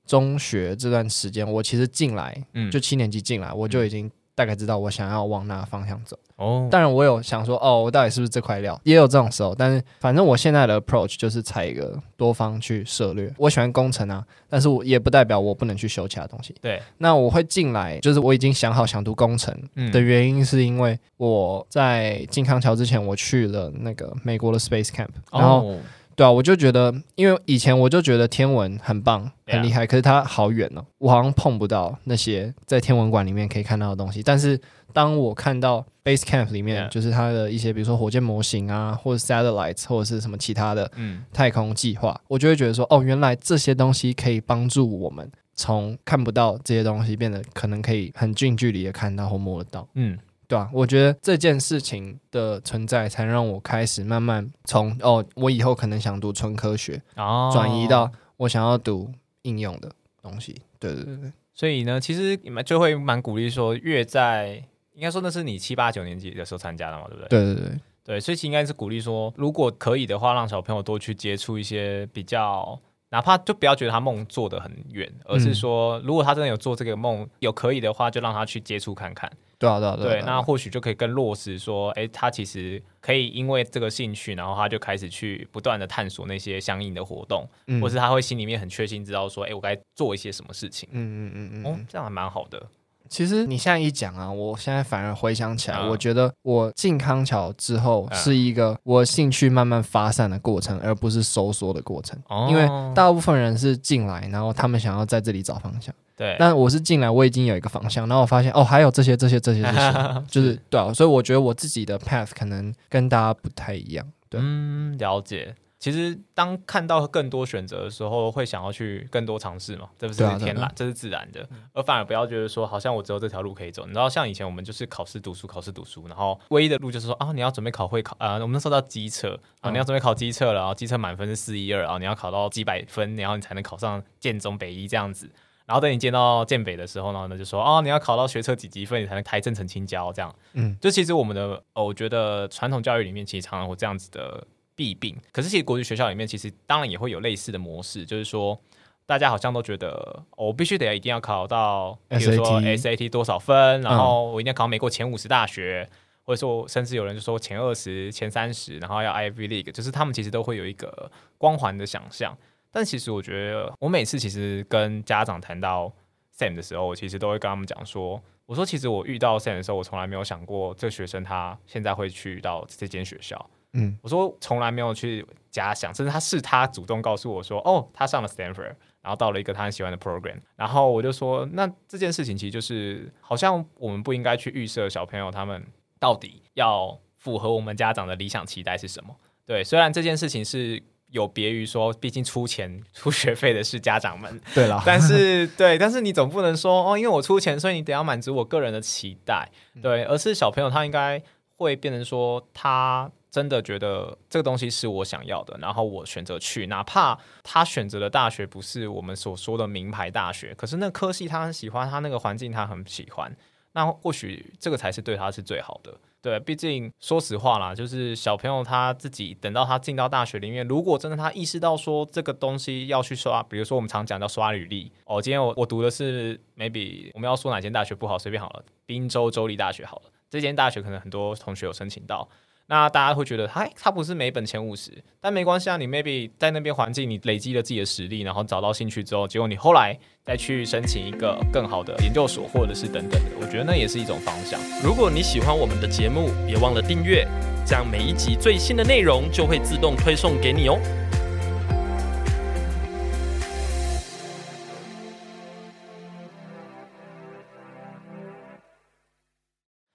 [0.06, 6.18] 中学这段时间，我其实进来，嗯，就七年级进来，我就已经大概知道我想要往哪个方向走。
[6.36, 8.80] 哦，当然我有想说，哦，我到底是不是这块料？
[8.84, 13.32] 也有这种时候，但是反正我现在的 approach 就是采一个多方去涉略。
[13.38, 16.56] 我喜欢工程啊，但是我也不代表我不能去修其他东西。
[16.60, 19.56] 对，那我会进来，就是我已经想好想读工程
[19.92, 25.68] 的原因，是因为我在进康桥之前，我去了那个美国的 Space Camp，然后。
[25.68, 25.78] 哦
[26.22, 34.22] 对啊，我就觉得，因为以前我就觉得天文很棒、很厉害可是它好远哦，我好像碰不到那些在天文馆里面可以看到的东西。
[34.22, 34.60] 但是
[34.94, 40.92] 当我看到 Base Camp 里面就是它的一些，比如说火箭模型啊，或者 Satellites，或者是什么其他的
[41.34, 49.88] 太空计划，嗯、我就会觉得说，哦，原来这些东西可以帮助我们从看不到这些东西，变得可能可以很近距离的看到或摸得到。
[49.96, 50.20] 嗯，
[50.52, 59.10] 对啊，我觉得这件事情的存在，才让我开始慢慢从哦，我以后可能想读纯科学，哦，转移到我想要读
[59.44, 59.90] 应用的
[60.22, 60.54] 东西。
[60.78, 61.32] 对对对对。
[61.54, 64.62] 所以呢，其实你们就会蛮鼓励说，越在
[64.94, 67.30] 应该说那是你七八九年级的时候参加的嘛，对不对？
[67.30, 72.78] 对对对对，所以其实应该是鼓励说，如果可以的话，让小朋友多去接触一些比较，
[73.12, 79.32] 哪怕就不要觉得他梦做得很远，而是说，如果他真的有做这个梦，有可以的话，就让他去接触看看。
[79.60, 90.90] 对啊，对啊，对，对，那或许就可以更落实说，哎，他其实可以因为这个兴趣，然后他就开始去不断的探索那些相应的活动，嗯、或是他会心里面很确信知道说，哎，我该做一些什么事情。
[90.92, 92.66] 嗯嗯嗯嗯，哦，这样还蛮好的。
[93.12, 102.18] 其实你现在一讲啊，我现在反而回想起来，嗯、我觉得我进康桥之后是一个我兴趣慢慢发散的过程，而不是收缩的过程。
[102.30, 105.94] 哦、因为大部分人是进来，然后他们想要在这里找方向。
[106.16, 114.06] 对，但我是进来，我已经有一个方向，然后我发现哦，还有这些、这些、这些、这些， 就是对啊，所以我觉得我自己的 path 可能跟大家不太一样。
[114.30, 115.54] 对，嗯，了解。
[115.82, 119.90] 其实，当看到更多选择的时候，会想要去更多尝试嘛？
[119.98, 123.84] 这不是天然，对啊对啊，这是自然的，而反而不要觉得说，好像我只有这条路可以走。
[123.88, 135.28] 你知道，像以前我们就是考试读书，考试读书，然后唯一的路就是说啊，你要准备考会考啊，我们那时候叫机测啊，你要准备考机测了，然后基测满分是四一二啊，你要考到几百分，然后你才能考上建中北一这样子。
[135.66, 140.36] 然后等你见到建北的时候呢，那就说哦，你要考到学测几级分，你才能台正成青交这样。
[140.54, 144.46] 嗯，就其实我们的，哦，我觉得传统教育里面其实常常会这样子的。
[144.76, 148.60] 弊病，可是其实国际学校里面其实当然也会有类似的模式，就是说
[149.06, 149.90] 大家好像都觉得，
[150.38, 162.38] 哦，我必须得一定要考到，比如说 SAT 多少分，然后我一定要考美国前五十大学，嗯、或者说甚至有人就说前二十、前三十，然后要 Ivy League，就是他们其实都会有一个光环的想象。
[162.72, 165.92] 但其实我觉得，我每次其实跟家长谈到
[166.34, 173.46] Sam 的时候，我其实都会跟他们讲说，我说其实我遇到 Sam 的时候，我从来没有想过这个学生他现在会去到这间学校。
[173.74, 185.66] 嗯，我说从来没有去假想，甚至他是他主动告诉我说，哦，他上了 Stanford，然后到了一个他很喜欢的 program，然后我就说，那这件事情其实就是好像我们不应该去预设小朋友他们
[186.00, 189.16] 到底要符合我们家长的理想期待是什么。
[189.46, 199.50] 对，虽然这件事情是有别于说，毕竟出钱出学费的是家长们，对啦，但是对，但是你总不能说哦，因为我出钱，所以你得要满足我个人的期待，
[199.82, 201.24] 对，而是小朋友他应该
[201.56, 203.10] 会变成说他。
[203.32, 213.34] 真的觉得这个东西是我想要的，然后我选择去，哪怕他选择的大学不是我们所说的名牌大学，可是那科系他很喜欢，他那个环境他很喜欢，
[213.72, 215.98] 那或许这个才是对他是最好的。
[216.22, 232.28] 对，毕竟说实话啦，就是小朋友他自己等到他进到大学里面，如果真的他意识到说这个东西要去刷，比如说我们常讲到刷履历，哦，今天我我读的是 maybe 我们要说哪间大学不好，随便好了，宾州州立大学好了，这间大学可能很多同学有申请到。
[232.72, 235.76] 那大家会觉得，哎，他不是每本前五十，但没关系啊。
[235.76, 244.58] 你 maybe 在那边环境，你累积了自己的实力，然后找到兴趣之后，结果你后来再去申请一个更好的研究所，或者是等等的，我觉得那也是一种方向。
[244.82, 247.28] 如果你喜欢我们的节目，别忘了订阅，
[247.66, 250.80] 这样每一集最新的内容就会自动推送给你哦。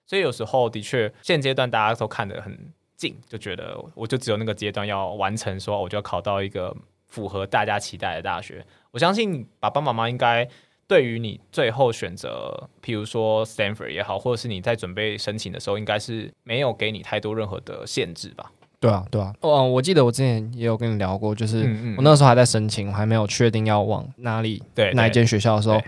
[0.06, 2.56] 所以有时候的确，现阶段大家都看得很
[2.96, 6.74] 近，就觉得我就只有那个阶段要完成，说我就要考到一个
[7.08, 8.64] 符合大家期待的大学。
[8.92, 10.48] 我相信爸爸妈妈应该
[10.86, 18.52] 对于你最后选择，譬如说 Stanford 也好，或者是你在准备申请的时候，应该是没有给你太多任何的限制吧？
[18.78, 19.34] 对啊，对啊。
[19.40, 21.64] 哦，我记得我之前也有跟你聊过，就是
[21.96, 25.82] 我那时候还在申请，我还没有确定要往哪里，对哪一间学校的时候，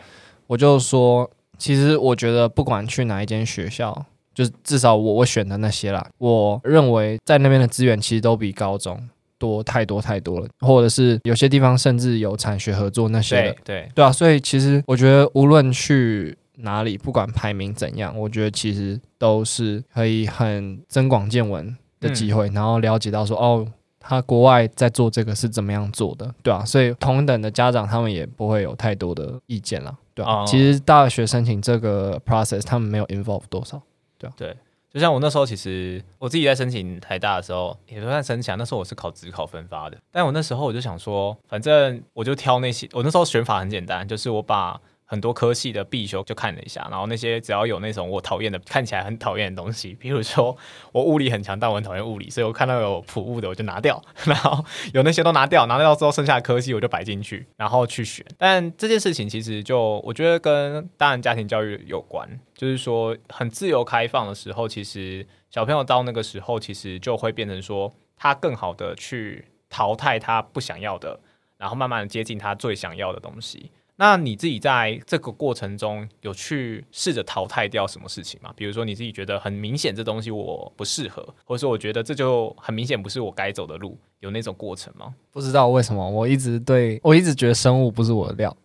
[0.49, 1.31] 我就说。
[1.59, 8.99] 其实我觉得，不管去哪一间学校，就是至少我我选的那些啦，我认为在那边的资源其实都比高中
[9.39, 13.43] 多太多太多了，或者是有些地方甚至有产学合作那些的。
[13.43, 23.67] 对对对啊，所以其实我觉得无论去哪里，不管排名怎样，我觉得其实都是可以很增广见闻的机会，嗯、然后了解到说哦。
[24.01, 30.41] 他国外在做这个是怎么样做的，对啊，所以同等的家长他们也不会有太多的意见了，对啊。
[30.41, 30.49] Oh.
[30.49, 33.81] 其实大学申请这个 process 他们没有 involve 多少，
[34.19, 34.33] 对啊。
[34.37, 34.57] 对，
[34.91, 50.55] 就像我那时候其实我自己在申请台大的时候，也算申请，那时候我是考职考分发的，但我那时候我就想说，反正我就挑那些，我那时候选法很简单，就是我把很多科系的必修就看了一下，然后那些只要有那种我讨厌的、看起来很讨厌的东西，比如说
[50.93, 58.23] 我物理很强，但我很讨厌物理，所以我看到有普物的我就 拿掉，然后有那些都拿掉，拿掉之后剩下的科系我就摆进去，然后去选。
[58.37, 71.19] 但这件事情其实就我觉得跟大人家庭教育有关，就是说很自由开放的时候，其实小朋友到那个时候其实就会变成说他更好的去淘汰他不想要的。
[71.57, 73.73] 然后慢慢的接近他最想要的东西。
[74.01, 78.51] 那你自己在这个过程中有去试着淘汰掉什么事情吗？
[78.55, 85.13] 比如说你自己觉得很明显这东西我不适合，或者说我觉得这就很明显不是我该走的路，有那种过程吗？
[85.33, 88.57] 不知道为什么，我一直对我一直觉得生物不是我的料，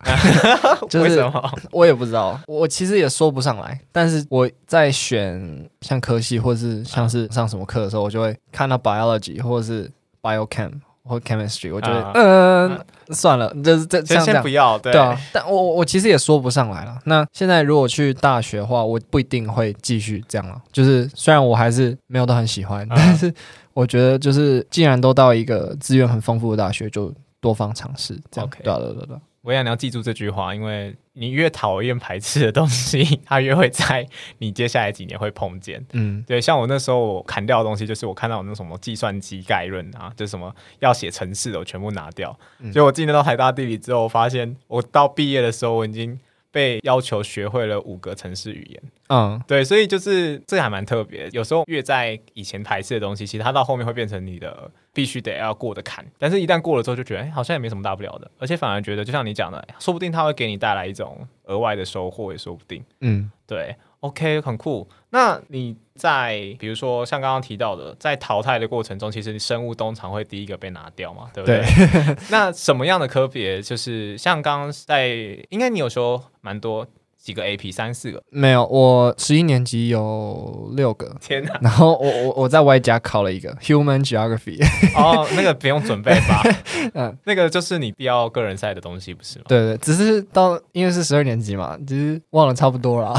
[0.87, 1.51] 就是为什么？
[1.71, 3.81] 我也不知道，我其实也说不上来。
[3.91, 9.91] 但是我在选像科系或是像是上什么课的时候，我就会看到 biology 或者是
[10.21, 10.71] biochem。
[11.03, 15.17] 或 chemistry，我觉得，嗯、呃，算了，就是这这样，先不要，对，对啊。
[15.33, 16.97] 但我我其实也说不上来了。
[17.05, 20.61] 那现在如果去大学的话，我不一定会继续这样了。
[20.71, 23.33] 就是虽然我还是没有都很喜欢，嗯、 但是
[23.73, 28.17] 我觉得就是既然都到一个资源很丰富的大学，就多方尝试。
[28.31, 29.17] 这样对啊，对对对。
[29.43, 34.07] 我想你要记住这句话，因为你越讨厌排斥的东西， 它越会在
[34.39, 35.85] 你接下来几年会碰见。
[35.91, 42.37] 嗯，对，像我那时候我砍掉的东西，就是我看到那什么计算机概论啊，就是什么要写程式的，我全部拿掉。
[42.59, 46.19] 嗯，所以我进到台大地理之后，我发现我到毕业的时候，我已经。
[46.53, 51.27] 被要求学会了五个城市语言，嗯，对，所以就是这还蛮特别。
[51.31, 56.05] 有时候越在以前排斥的东西，其实它到后面会变成你的必须得要过的坎。
[56.17, 62.83] 但是，一旦过了之后，就觉得哎，好像也没什么大不了的，而且反而觉得，就像你讲的，说不定它会给你带来一种额外的收获，也说不定。
[63.01, 63.75] 嗯，对。
[64.01, 64.85] OK，很酷。
[65.11, 71.61] 那你在比如说像刚刚提到的，在淘汰的过程中，其实生物通常会第一个被拿掉嘛，对不对？
[71.61, 75.07] 对 那什么样的科别，就是像刚刚在，
[75.49, 76.85] 应该你有说蛮多。
[77.23, 81.15] 几个 AP 三四个没有，我十一年级有六个。
[81.21, 81.57] 天哪！
[81.61, 84.61] 然后我我我在外加考了一个 Human Geography。
[84.93, 86.43] 哦，那个不用准备吧？
[86.93, 89.45] 嗯，那个就是你必要个人赛的东西，不是吗？
[89.47, 93.15] 对对，只是到因为是十二年级嘛，其实忘了差不多了。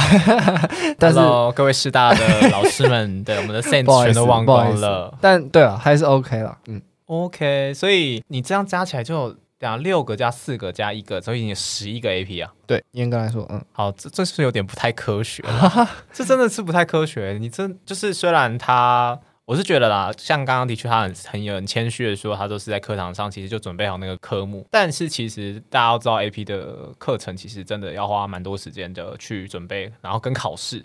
[1.01, 1.19] 但是
[1.55, 5.17] 各位师大的老师们， 对我们的 sense 全都忘光了。
[5.19, 6.59] 但对啊，还是 OK 了。
[6.67, 7.73] 嗯，OK。
[7.73, 9.35] 所以你这样加起来就。
[9.65, 12.53] 讲六个加四个加一个，所以你十一个 AP 啊？
[12.67, 15.43] 对，严格来说，嗯，好，这这是有点不太科学，
[16.13, 17.39] 这真的是不太科学。
[17.41, 30.85] 你真就是虽然他，我是觉得啦，像刚刚的确他很很有很谦虚的说，他都是在课堂上其实就准备好那个科目，但是其实大家都知道 AP 的课程其实真的要花蛮多时间的去准备，然后跟考试，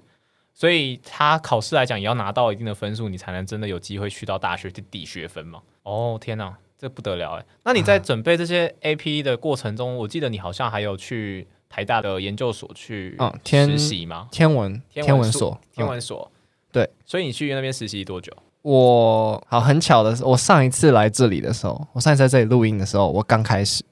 [0.53, 5.61] 所以他考试来讲也要拿到一定的分数，你才能真的有机会去到大学去抵学分嘛。
[5.83, 6.55] 哦，天哪！
[6.79, 7.45] 这不得了哎！
[7.65, 14.27] 那你在准备这些 AP 的过程中，啊、我记得你好像还有去台大的研究所去实习吗？
[14.27, 16.31] 嗯、天文天文所天文所，
[16.71, 18.31] 对，所以你去那边实习多久？
[18.61, 23.83] 我好很巧的是，我上一次来这里的时候，我上一次在这里录音的时候，我刚开始，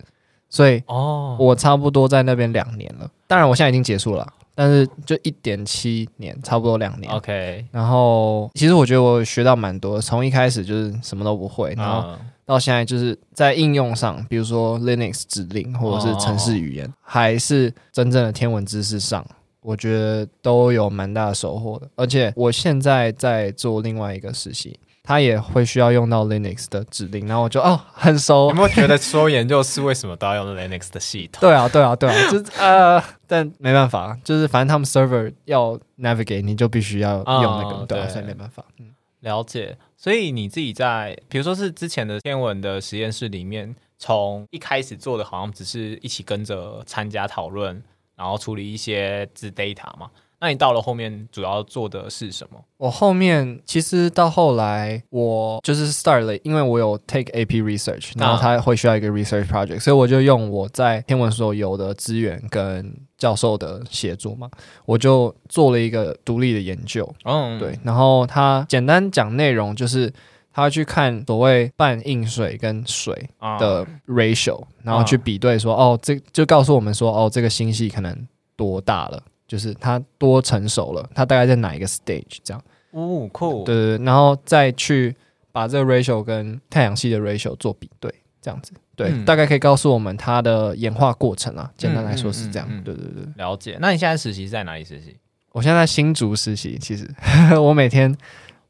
[0.50, 3.12] 所以哦，我差不多在那边两年了。
[3.28, 7.12] 当然，我现在已经结束了，但是就一点七年，差不多两年。
[7.12, 12.08] OK，然后其实我觉得我学到蛮多，从一开始就是什么都不会，然后。
[12.12, 19.24] 嗯到现在就是在应用上，比如说 Linux 指令或者是程式语言，哦、还是真正的天文知识上，
[19.62, 21.90] 我觉得都有蛮大的收获的。
[21.98, 28.48] 而且我现在在做另外一个实习，它也会需要用到 Linux 的指令，然后我就哦很熟。
[28.48, 31.42] 有没有觉得说研究是为什么都要用 Linux 的系统？
[31.42, 38.64] 对啊，对啊，对啊，就是呃，但没办法，就是反正他们 server 要 navigate，你就必须要用那个，哦、对啊，所以没办法。
[38.80, 38.86] 嗯，
[39.21, 39.77] 了解。
[39.95, 47.84] 所以你自己在，比如说是之前的天文的实验室里面，从一开始做的好像只是一起跟着参加讨论，
[48.15, 50.12] 然后处理一些自 data 嘛。
[50.39, 52.63] 那你到了后面主要做的是什么？
[52.78, 64.47] 我后面其实到后来，我就是 start 了，因为我有 take AP research，然后他会需要一个 research project，所以我就用我在天文所有的资源跟教授的协助嘛，
[64.86, 67.12] 我就做了一个独立的研究。
[67.23, 70.13] 嗯，对，然后他简单讲内容就是
[70.54, 73.28] 他去看所谓半硬水跟水
[73.60, 79.23] 的 ratio，然后去比对说，哦，这就告诉我们说，哦，这个星系可能多大了。
[79.48, 82.62] 就是它多成熟了，它大概在哪一个 stage 这样？
[82.92, 83.64] 哦，酷。
[83.64, 85.16] 对对对，然后再去
[85.52, 91.72] 把这个 ratio 跟太阳系的 ratio 做比对，这样子，对，嗯、大概可以告诉我们它的演化过程啊。
[91.78, 92.68] 简单来说是这样。
[92.70, 93.78] 嗯嗯嗯、对对对，了解。
[93.80, 95.18] 那你现在实习在哪里实习？
[95.54, 96.78] 我现在在新竹实习。
[96.80, 97.10] 其实
[97.60, 98.16] 我每天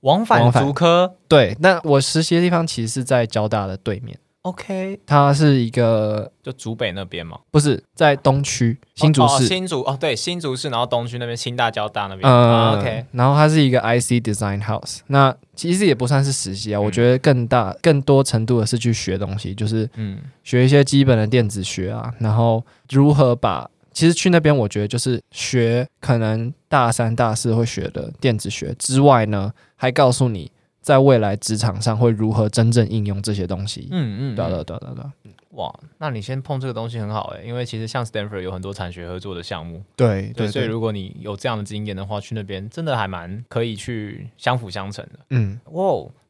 [0.01, 1.15] 往返竹科。
[1.27, 4.17] 对，那我实习的地方其实是在交大的对面。
[4.43, 30.49] OK，它是一个就竹北那边嘛，不是在东区新竹市，哦哦、新竹哦，对，新竹市，然后东区那边新大交大那边，嗯、哦、OK，然后它是一个 IC Design House，那其实也不算是实习啊，嗯、我觉得更大、更多程度的是去学东西，就是嗯，学一些基本的电子学啊，然后如何把，其实去那边我觉得就是学可能大三、大四会学的电子学之外呢，还告诉你。
[30.81, 33.87] 在未来职场上会如何真正应用这些东西？
[33.91, 35.31] 嗯嗯，对对对对对。
[35.51, 39.81] 哇，那你先碰这个东西很好哎，因为其实像 Stanford 有很多产学合作的项目。
[39.95, 45.19] 对对，所以如果你有这样的经验的话，去那边真的还蛮可以去相辅相成的。
[45.31, 45.83] 嗯，哇，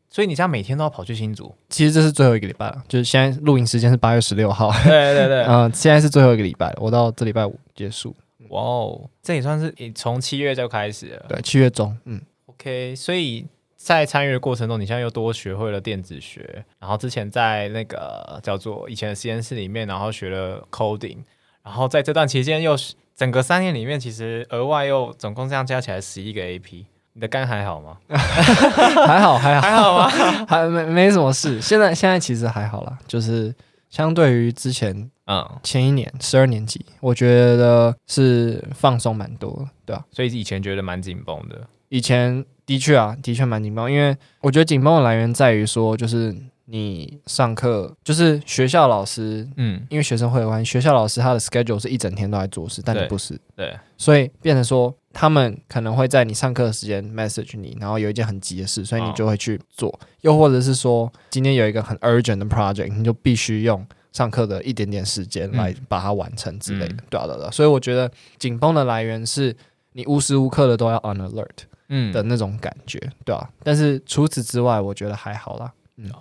[0.10, 1.54] 所以你这样每天都要跑去新竹？
[1.68, 4.72] 其实这是最后一个礼拜了，就是现在录影时间是八月十六号。
[4.86, 8.16] 对对对，嗯， 现在是最后一个礼拜，我到这礼拜五结束。
[8.50, 11.26] 哇哦，这也算是从七月就开始了。
[11.28, 11.98] 对，七月中。
[12.06, 13.45] 嗯，OK，所以。
[13.88, 21.20] 在参与的过程中，你现在又多学会了电子学，然后之前在那个叫做以前的实验室里面，然后学了 coding，
[21.64, 22.76] 然后在这段期间又
[23.16, 26.84] 整个三年里面，其实额外又总共这样加起来十一个 AP，
[27.14, 27.98] 你的肝还好吗？
[28.12, 30.10] 还好还好还好吗？
[30.46, 31.62] 还没没什么事。
[31.62, 33.56] 现在现在其实还好啦，就是
[33.90, 40.04] 相对于之前，嗯，前一年十二年级，我觉得是放松蛮多，对吧？
[40.12, 42.46] 所以以前觉得蛮紧绷的，以前。
[42.68, 69.55] 的确啊，的确蛮紧绷，因为我觉得紧绷的来源在于说，就是你上课，就是学校老师，嗯，因为学生会的关系，学校老师他的 schedule 是一整天都在做事，但你不是，对，所以变成说他们可能会在你上课的时间 message 你，然后有一件很急的事，所以你就会去做，哦、又或者是说今天有一个很 urgent 的 project，你就必须用上课的一点点时间来把它完成之类的，嗯、对啊对啊，所以我觉得紧绷的来源是
[69.93, 71.63] 你无时无刻的都要 on alert。
[71.90, 75.74] 嗯的那种感觉，嗯、对啊，但是除此之外，我觉得还好啦。
[75.98, 76.12] 嗯，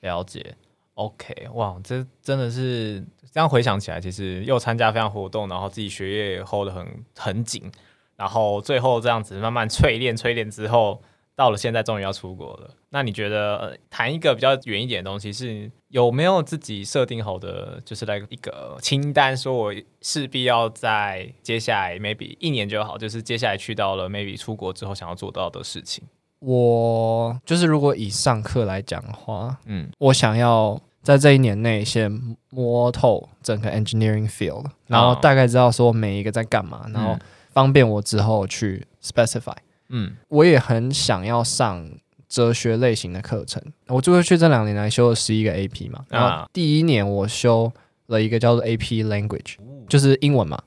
[0.00, 0.54] 了解。
[0.94, 7.70] OK，哇，这真的是这样回想起来，其实又参加非常活动，然后自己学业 hold 得很很紧，
[8.16, 11.02] 然后最后这样子慢慢淬炼淬炼之后。
[11.36, 12.70] 到了现在，终于要出国了。
[12.88, 26.02] 那你觉得谈一个比较远一点的东西，是有没有自己设定好的，就是来一个清单，说我势必要在接下来 maybe 一年就好，就是接下来去到了 maybe 出国之后想要做到的事情。
[26.38, 32.10] 我就是如果以上课来讲的话，嗯，我想要在这一年内先
[32.48, 37.18] 摸透整个 engineering field，然后大概知道说每一个在干嘛，然后
[37.50, 39.54] 方便我之后去 specify。
[39.88, 41.88] 嗯，我也很想要上
[42.28, 43.62] 哲学类型的课程。
[43.86, 46.04] 我就会去这两年来修了十一个 AP 嘛。
[46.08, 47.72] 然后第一年我修
[48.06, 49.56] 了一个叫做 AP Language，
[49.88, 50.60] 就是英文嘛。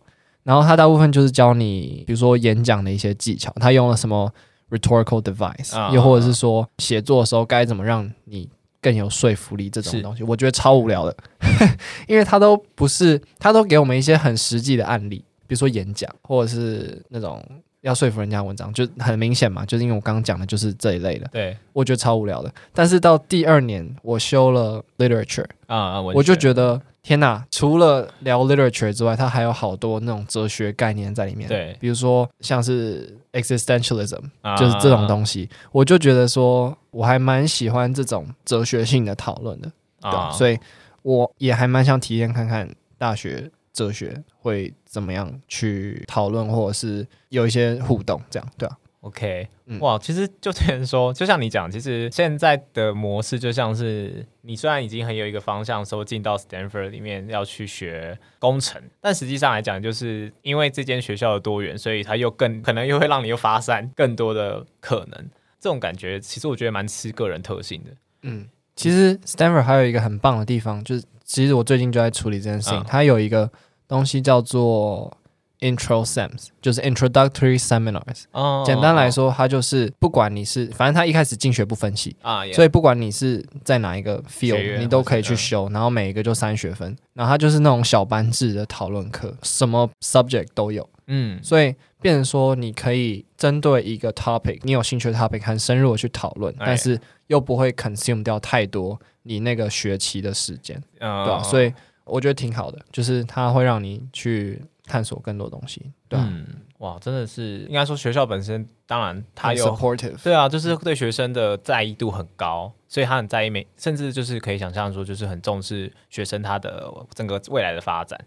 [0.44, 4.34] 然后它大部分就是教你，比如说演讲的一些技巧，它用了什么
[4.70, 8.50] rhetorical device，又或者是说写作的时候该怎么让你
[8.82, 10.24] 更有说服力这种东西。
[10.24, 11.16] 我觉得超无聊的，
[12.08, 17.44] 因为它都不是，它都给我们一些很实际的案例，比如说演讲或者是那种。
[17.82, 21.28] 要说服人家的文章就很明显嘛，就是因为我刚刚讲的就是这一类的。
[21.32, 22.54] 对，我觉得超无聊的。
[22.74, 27.46] 但是到第二年，我修了 literature 啊啊，我就觉得天哪！
[27.50, 31.48] 除了聊 literature 之外，它还有好多那种哲学概念在里面。
[31.48, 34.24] 对，比如说像是 existentialism，
[34.58, 39.72] 就是这种东西，我就觉得说我还蛮喜欢这种哲学性的讨论的。
[40.02, 40.58] 对，所以
[41.02, 43.50] 我也还蛮想体验看看大学。
[43.72, 48.76] 哲学会怎么样去讨论，或者是有一些互动，这样对啊。
[49.02, 65.30] OK，嗯，哇，其实就等于说，就像你讲，其实现在的模式就像是你虽然已经很有一个方向，说进到 Stanford 里面要去学工程，但实际上来讲，就是因为这间学校的多元，所以它又更可能又会让你又发散更多的可能。
[65.62, 67.92] 这种感觉，其实我觉得蛮吃个人特性的。
[68.24, 73.50] 嗯，其实 Stanford 还有一个很棒的地方，就是其实我最近就在处理这件事情，嗯，它有一个。
[73.90, 75.12] 东西叫做
[75.60, 78.24] Intro Sems，就是 Introductory Seminars。
[78.32, 86.96] 哦，简单来说，它就是不管你是，反正它一开始进学不分系啊，所以不管你是在哪一个 field，你都可以去修，然后每一个就三学分。
[87.14, 90.88] 然后它就是那种小班制的讨论课，什么 subject 都有。
[91.08, 101.42] 嗯，所以变成说你可以针对一个 topic，你有兴趣的 topic，很深入的去讨论，但是又不会 consume 掉太多你那个学期的时间，对吧？
[101.44, 101.74] 所以。
[102.10, 106.46] 我觉得挺好的，就是它会让你去探索更多东西，对、啊、嗯，
[106.80, 118.20] 哇，真的是应该说学校本身，当然它有 supportive，对啊，就是对学生的在意度很高，所以他很在意每，甚至就是可以想象说，就是很重视学生他的整个未来的发展。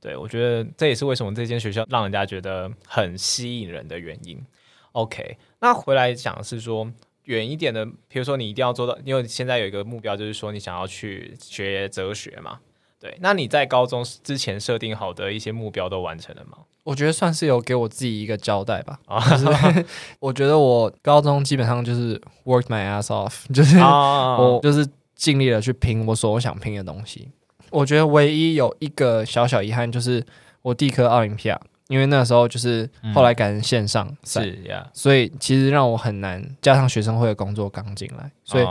[0.00, 4.40] 对，我觉得这也是为什么这间学校让人家觉得很吸引人的原因。
[4.92, 6.92] OK，那回来讲是说。
[7.28, 12.58] 远一点的，比如说你一定要做到，因为现在有一个目标，就是说你想要去学哲学嘛。
[13.00, 16.58] 对，那你在高中之前设定好的一些目标都完成了吗？
[16.84, 18.98] 我觉得算是有给我自己一个交代吧。
[19.06, 19.22] 啊，
[20.18, 27.28] 我觉得我高中基本上就是 work my ass off， 就是我就是尽力的去拼我所想拼的东西。
[27.70, 30.24] 我觉得唯一有一个小小遗憾就是
[30.62, 38.66] 我第一科奥林匹亚，因为那时候就是后来改成线上赛，是呀，所以其实让我很难加上学生会的工作刚进来，所以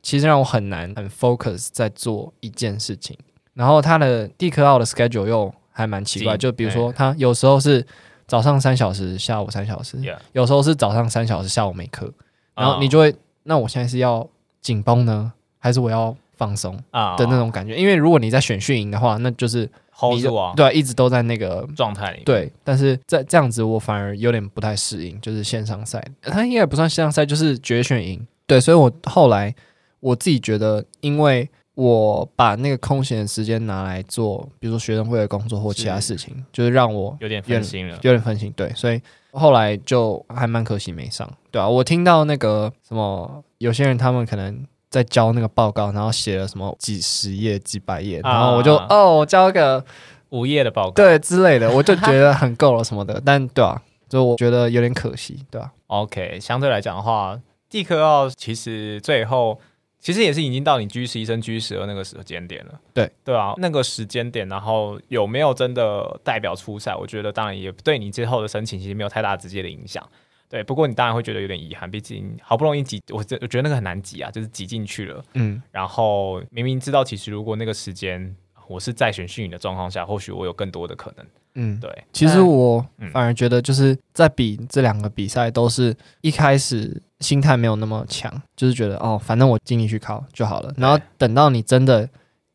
[0.00, 3.18] 其实让我很难很 focus 在做一件事情。
[3.54, 7.84] 然后他的地科奥的 schedule 又还蛮奇怪，就比如说他有时候是
[8.26, 9.98] 早上三小时，下午三小时，
[10.32, 12.12] 有时候是早上三小时，下午没课，
[12.54, 14.26] 然后你就会，那我现在是要
[14.60, 17.74] 紧绷呢，还是我要放松啊的那种感觉？
[17.74, 20.22] 因为如果你在选训营的话，那就是你
[20.54, 22.22] 对，一直都在那个状态里。
[22.24, 28.24] 对，但是在这样子，我反而有点不太适应，就是线上赛，它应该也不算线上赛，就是决选营。
[28.46, 29.54] 对，所以我后来
[29.98, 31.48] 我自己觉得，因为。
[31.80, 38.52] 我把那个空闲的时间拿来做，比如说学生会的工作或其他事情，是就是让我有点分心了，有点分心。
[38.54, 39.00] 对，所以
[39.32, 49.82] 后来就还蛮可惜没上，对啊，我听到那个什么，有些人他们可能在交那个报告，然后写了什么几十页、几百页，然后我就、啊、哦，我交个
[50.28, 53.18] 五页的报告，对之类的， 我就觉得很够了什么的。
[53.24, 55.72] 但对啊，就我觉得有点可惜，对啊。
[55.86, 59.58] OK，相对来讲的话，地科奥其实最后。
[60.00, 66.96] 其实也是已经到你 G 十一升 G 十二那个时间点了，对对啊，那个时间点，然后有没有真的代表初赛？
[66.96, 70.02] 我觉得当然也对你之后的申请其实没有太大直接的影响，
[70.48, 70.64] 对。
[70.64, 75.62] 不过你当然会觉得有点遗憾，毕竟好不容易挤，我这我觉得那个很难挤啊，就是挤进去了，嗯。
[75.70, 78.34] 然后明明知道，其实如果那个时间
[78.70, 81.26] 我是在选训营的状况下，或许我有更多的可能。
[81.54, 81.90] 嗯，对。
[82.12, 90.72] 其实我反而觉得，就是在比这两个比赛，都是一开始心态没有那么强，就是觉得哦，反正我尽力去考就好了。
[90.76, 92.08] 然后等到你真的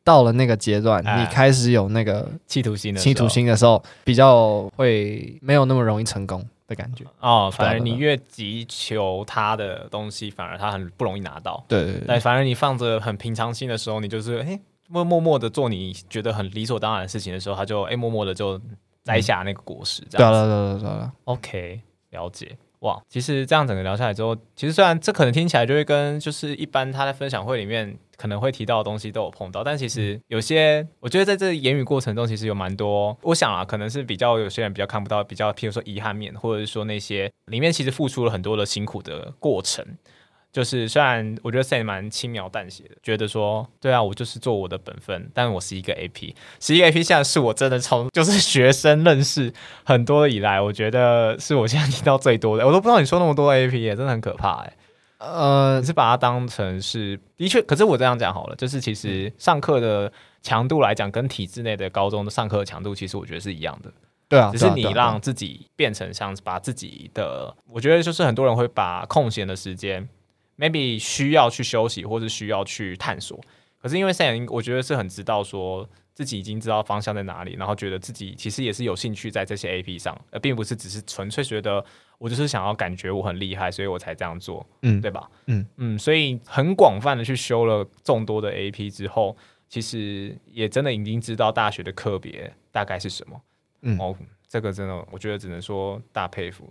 [0.05, 7.03] 到了那个阶段，你开始有那个企图心的企图心的时候，比较会没有那么容易成功的感觉。
[7.19, 11.61] 哦，反而你越急求他的东西，反而他很不容易拿到。
[11.67, 12.19] 对对对。
[12.21, 14.57] 反而你放着很平常心的时候，你就是哎，
[14.87, 18.59] 默默默的做你觉得很理所当然的事情的时候，他就哎默默的就。
[19.05, 20.39] 摘下那个果实，这样子。
[20.39, 22.57] 对了对了对了，OK，了解。
[22.79, 39.85] 哇，其实这样整个聊下来之后，其实虽然这可能听起来就会跟就是一般他在分享会里面可能会提到的东西都有碰到，但其实有些我觉得在这言语过程中，其实有蛮多，我想啊，可能是比较有些人比较看不到，比较譬如说遗憾面，或者是说那些里面其实付出了很多的辛苦的过程。
[40.55, 49.51] 就是虽然我觉得 Sam 蛮轻描淡写的，觉得说对啊，我就是做我的本分，但我是一个 AP，是一个 AP，现在是我真的从就是学生认识
[49.83, 54.73] 很多以来，我觉得是我现在听到最多的，我都不知道你说那么多 AP 也真的很可怕哎。
[55.17, 60.09] 呃，是把它当成是的确，可是我这样讲好了，就是其实上课的
[60.41, 63.91] 强度来讲，跟体制内的高中的上课的强度，其实我觉得是一样的。
[64.29, 70.07] 对啊，只是你让自己变成像把自己的，我觉得就是很多人会把空闲的时间。
[70.57, 73.39] Maybe 需要去休息，或是需要去探索。
[73.81, 81.83] 可是因为 Sam，我觉得是很知道说自己已经知道方向在哪里，然后觉得自己其实也是有兴趣在这些 AP 上，而并不是只是纯粹觉得
[82.17, 85.29] 我就是想要感觉我很厉害，所以我才这样做，嗯，对吧？
[85.45, 89.37] 嗯嗯，所以很广泛的去修了众多的 AP 之后，
[89.69, 93.41] 其实也真的已经知道大学的课别大概是什么，
[93.81, 94.15] 嗯哦。
[94.55, 96.65] 这个真的，我觉得只能说大佩服。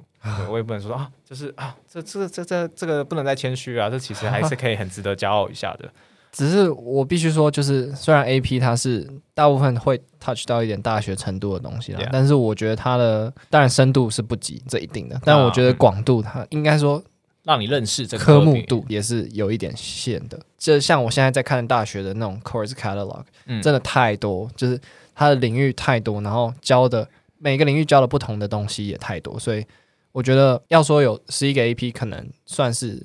[0.48, 5.86] 我也不能说啊，就是啊，这这这这这个不能再谦虚啊，这其实还是可以很值得骄傲一下的。
[6.32, 17.04] 只是我必须说，就是虽然 AP 它是大部分会 touch 到一点大学程度的东西啦.但是我觉得它的当然深度是不及这一定的，但我觉得广度它应该说
[17.42, 20.40] 让你认识这个科目度也是有一点限的。
[20.56, 24.80] 就像我现在在看大学的那种 course catalog，嗯，真的太多，就是
[25.14, 27.06] 它的领域太多，然后教的。
[27.44, 29.62] 每个领域教了不同的东西也太多，所以
[30.12, 32.98] 我觉得要说有十一个 AP 可能算是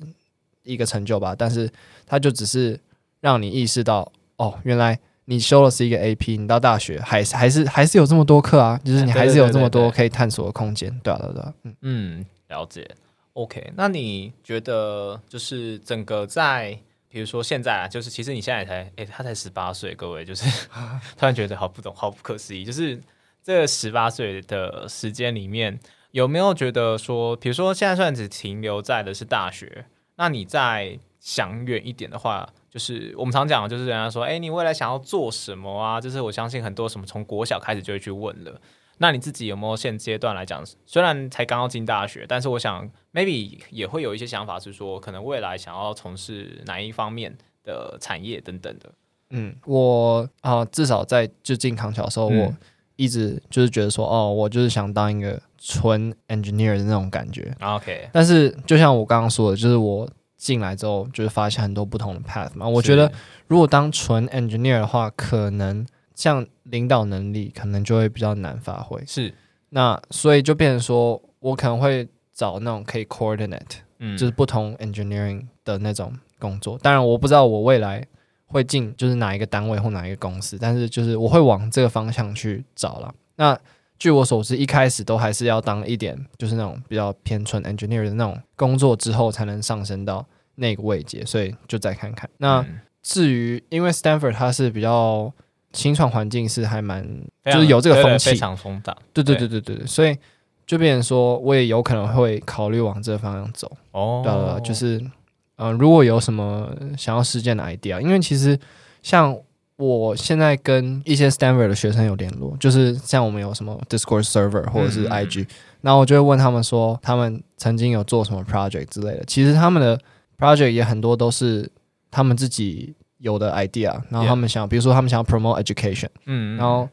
[0.62, 1.70] 一个成就吧，但是
[2.06, 2.80] 它就只是
[3.20, 12.90] 让你意识到，哦，原来你修了十一个 AP，你到大学还是还是还是有这么多课啊，就是你还是有这么多可以探索的空间，对啊，对啊，嗯嗯，了解。
[13.34, 16.78] OK，那你觉得就是整个在，
[17.10, 20.44] 比如说现在啊，就是其实你现在才，诶，他才十八岁，各位就是
[21.18, 22.98] 突然觉得好不懂，好不可思议，就是。
[23.42, 25.78] 这十八岁的时间里面，
[26.10, 29.86] 有没有觉得说，比如说现在算只停留在的是大学，
[30.16, 36.00] 那你再想远一点的话，就是我们常讲的，就是人家说，哎，你未来想要做什么啊？
[36.00, 38.60] 就是我相信很多什么从国小开始就会去问了，
[38.98, 48.92] 那你自己有没有现阶段来讲，虽然才刚刚进大学，但是我想 maybe 也会有一些想法，是说可能未来想要从事哪一方面的产业等等的。
[49.30, 52.54] 嗯，我啊、呃，至少在就进康桥的时候，嗯、我
[53.00, 57.54] 一直就是觉得说，哦，我就是想当一个纯 engineer 的那种感觉。
[57.60, 62.68] OK，但是就像我刚刚说的，就是我进来之后，就是发现很多不同的 path 嘛。
[62.68, 63.10] 我觉得
[63.46, 65.86] 如果当纯 engineer 的话，可能。
[66.12, 69.32] 像领导能力可能就会比较难发挥，是
[69.70, 76.76] 那所以就变成说我可能会找那种可以 coordinate，嗯，就是不同 engineering 的那种工作。
[76.82, 78.06] 当然我不知道我未来
[78.50, 83.14] 会进就是哪一个单位或哪一个公司，但是就是我会往这个方向去找了。
[83.36, 83.58] 那
[83.98, 90.26] 据我所知，一开始都还是要当一点就是那种比较偏纯 engineer 的那种工作之后，才能上升到
[90.56, 91.24] 那个位阶。
[91.24, 92.28] 所以就再看看。
[92.38, 92.64] 那
[93.02, 95.32] 至于因为 Stanford 它是比较。
[95.72, 97.08] 新创环境是还蛮，
[97.44, 98.92] 就是有这个风气，非常风大。
[99.12, 100.18] 对对对对对对，所以
[100.66, 103.70] 就变成说，我也有可能会考虑往这个方向走。
[103.92, 105.12] 哦，对了，就是嗯、
[105.60, 108.58] 呃，如果有什么想要实践的 idea，因为其实
[109.02, 109.36] 像
[109.76, 115.46] 我现在跟一些 Stanford 的学生有联络，就是像我们有什么 Discord server 或者是 IG，
[115.82, 119.24] 那、嗯、我就会问他们说，他们曾经有做什么 project 之类的。
[119.26, 120.00] 其实他们的
[120.38, 121.70] project 也很多都是
[122.10, 122.94] 他们自己。
[123.20, 126.88] 有的 idea，然后他们想.比如说他们想要 promote education，嗯，然后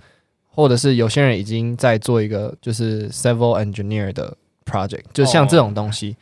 [0.50, 6.16] 或者是有些人已经在做一个就是 civil engineer 的 project，就像这种东西，oh.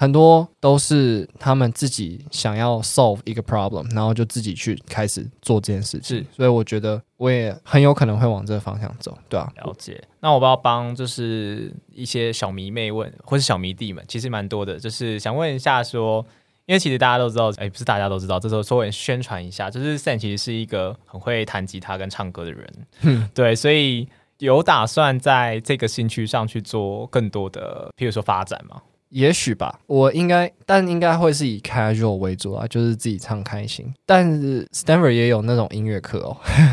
[0.00, 6.16] 很多都是他们自己想要 solve 一个 problem，然后就自己去开始做这件事情。
[6.16, 10.02] 是，所以我觉得我也很有可能会往这个方向走，对啊，了解。
[10.20, 16.24] 那我不要帮就是一些小迷妹问，或是小迷弟们，其实蛮多的，就是想问一下说。
[16.66, 28.80] 因为其实大家都知道，哎，不是大家都知道，这时候稍微宣传一下，就是 Sam 其实是一个很会弹吉他跟唱歌的人，嗯，对，所以有打算在这个兴趣上去做更多的，譬如说发展吗？
[29.10, 33.92] 也许吧，我应该，但应该会是以 casual 为主啊，就是自己唱开心。
[34.06, 36.18] 但是 Stanford 也有那种音乐课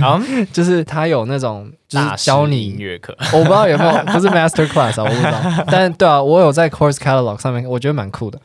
[0.02, 0.22] 哦，
[0.54, 5.66] 就是他有那种就是教你音乐课，我不知道有没有，不是 master class 啊，我不知道。
[5.70, 8.40] 但对啊，我有在 course catalog 上面，我觉得蛮酷的。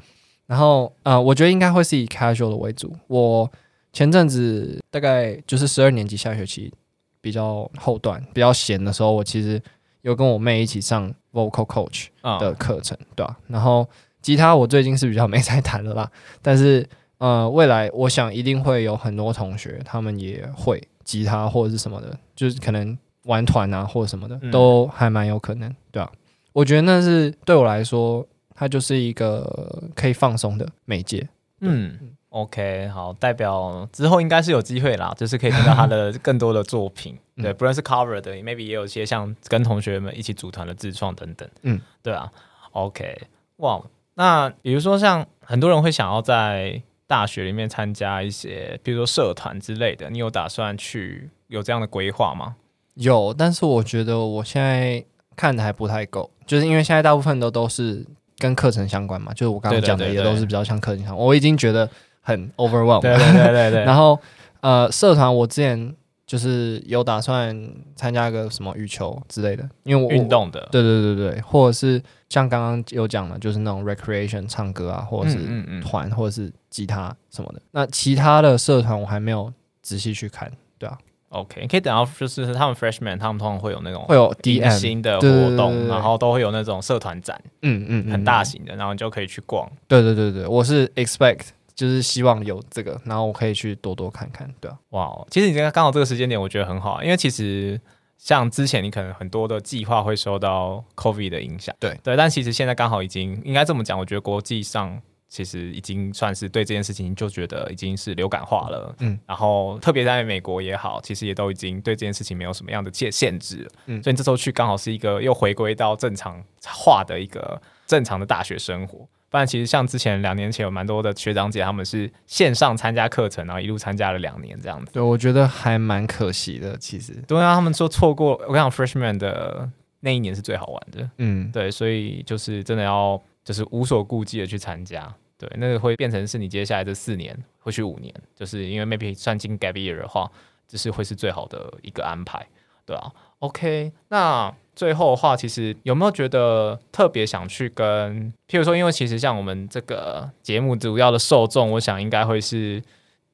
[0.47, 2.95] 然后，呃，我觉得应该会是以 casual 的为主。
[3.07, 3.51] 我
[3.93, 6.72] 前阵子大概就是十二年级下学期
[7.20, 9.61] 比较后段，比较闲的时候，我其实
[10.03, 12.07] 有跟我妹一起上 vocal coach
[12.38, 13.38] 的课程，哦、对吧、啊？
[13.48, 13.88] 然后
[14.20, 16.09] 吉他我最近是比较没在弹的啦，
[16.40, 16.88] 但是
[17.18, 26.12] 呃，未来我想一定会有很多同学他们也会吉他或者是什么的，就是可能玩团啊或者什么的，嗯、都还蛮有可能，对吧、啊？
[26.53, 28.26] 我觉得那是对我来说。
[28.55, 31.26] 它就是一个可以放松的媒介。
[31.61, 31.98] 嗯
[32.32, 37.16] ，OK，好，代表之后应该是有机会啦，就是可以听到他的 更多的作品。
[37.36, 41.48] 嗯、对，不论是 cover 的，maybe 也有一些像跟同学们一起组团的自创等等。
[41.62, 42.30] 嗯，对啊
[42.72, 43.22] ，OK，
[43.58, 43.80] 哇，
[44.14, 52.56] 那比如说像很多人会想要在大学里面参加一些，比如说社团之类的，你有打算去有这样的规划吗？
[52.94, 55.04] 有，但是我觉得我现在
[55.36, 58.04] 看的还不太够，就是因为现在大部分都都是。
[58.38, 61.24] 跟课程相关嘛，就是我刚刚讲的，也都是比较像课程相关。
[61.24, 61.88] 我已经觉得
[62.22, 63.02] 很 overwhelmed。
[63.02, 63.84] 对对对对对。
[63.84, 64.18] 然后
[64.60, 65.94] 呃，社团我之前
[66.26, 67.54] 就是有打算
[67.94, 70.66] 参加一个什么羽球之类的，因为我运动的。
[70.72, 75.38] 对对对对，或者是像刚刚有讲的，就是那种 recreation 唱歌啊，或者是
[75.82, 77.60] 团，或者是吉他什么的。
[77.72, 79.52] 那其他的社团我还没有
[79.82, 80.96] 仔细去看，对啊。
[81.30, 89.66] OK，你可以等到就是他们 freshman，他们通常会有那种会有 DM 新的活动，然后都会有那种社团展，嗯嗯，很大型的，然后你就可以去逛。
[89.88, 94.78] 对对对对，我是 expect 就是希望有这个，然后我可以去多多看看，对啊。
[94.90, 97.80] 哇，其实你刚刚好这个时间点，我觉得很好，因为其实
[98.18, 105.00] 像之前你可能很多的计划会受到 COVID 的影响，对对，但其实现在刚好已经应该这么讲，我觉得国际上。
[105.32, 119.08] 其实已经算是对这件事情就觉得已经是流感化了，嗯，然后特别在美国也好，其实也都已经对这件事情没有什么样的限限制，嗯，所以你这时候去刚好是一个又回归到正常化的一个正常的大学生活。
[119.32, 124.92] 不然其实像之前两年前有蛮多的学长姐他们是线上参加课程，然后一路参加了两年这样子。
[124.92, 126.76] 对，我觉得还蛮可惜的。
[126.76, 129.66] 其实，对啊，他们说错过，我跟你讲 freshman 的
[130.00, 135.10] 那一年是最好玩的，嗯，对，所以就是真的要就是无所顾忌的去参加。
[135.38, 140.30] 对，那个会变成是你接下来这四年，或许五年，就是因为 maybe 算进 gap year 的话，
[140.68, 142.46] 就是会是最好的一个安排，
[142.84, 143.10] 对啊。
[143.40, 152.82] OK，那最后的话，其实有没有觉得特别想去跟，譬如说，因为其实像我们这个节目主要的受众，我想应该会是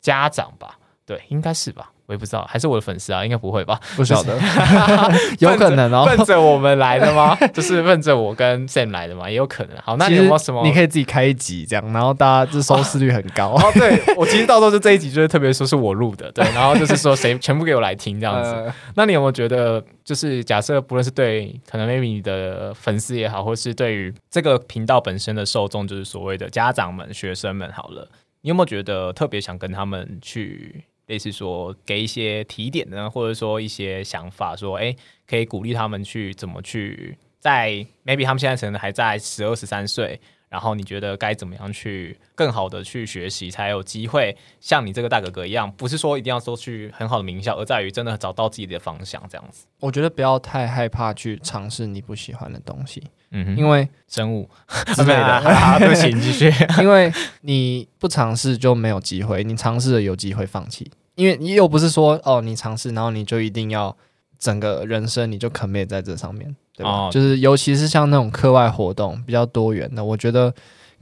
[0.01, 1.93] 家长吧，对，应该是吧。
[2.09, 3.23] 我也不知道，还是我的粉丝啊？
[3.23, 3.79] 应该不会吧？
[3.95, 4.35] 不晓得，
[5.41, 7.37] 有可能哦，奔着我们来的吗？
[7.53, 9.29] 就是奔着我跟 Sam 来的吗？
[9.29, 9.77] 也有可能。
[9.85, 10.63] 好，那你有没有什么？
[10.65, 13.51] 你可以自己开一集这样，然后大家这收视率很高。
[13.51, 18.51] 哦，对，我其实到时候就这一集就是特别说是我录的，对，然后就是说谁全部给我来听这样子。
[18.53, 28.09] 呃、那你有没有觉得，就是假设不论是对可能 maybe 你的粉丝也好，或是对于这个频道本身的受众，就是所谓的家长们、学生们，好了，
[28.41, 30.85] 你有没有觉得特别想跟他们去？
[31.09, 34.95] 类似说给一些提点呢，或者说一些想法，说哎，
[35.27, 49.67] 可以鼓励他们去怎么去在 maybe 他们现在可能还在十二十三岁，然后你觉得该怎么样去更好的去学习，才有机会像你这个大哥哥一样，不是说一定要说去很好的名校，而在于真的找到自己的方向这样子。
[49.81, 54.49] 我觉得不要太害怕去尝试你不喜欢的东西，嗯哼，因为生物
[54.95, 60.91] 之类的，好， 对不起，继续， 因为你不尝试就没有机会，你尝试了有机会放弃。
[61.15, 63.97] 因为你又不是说哦，你尝试，然后你就一定要
[64.39, 66.91] 整个人生你就 commit 在这上面，对吧？
[66.91, 70.53] 哦、就是尤其是像那种课外活动比较多元的，我觉得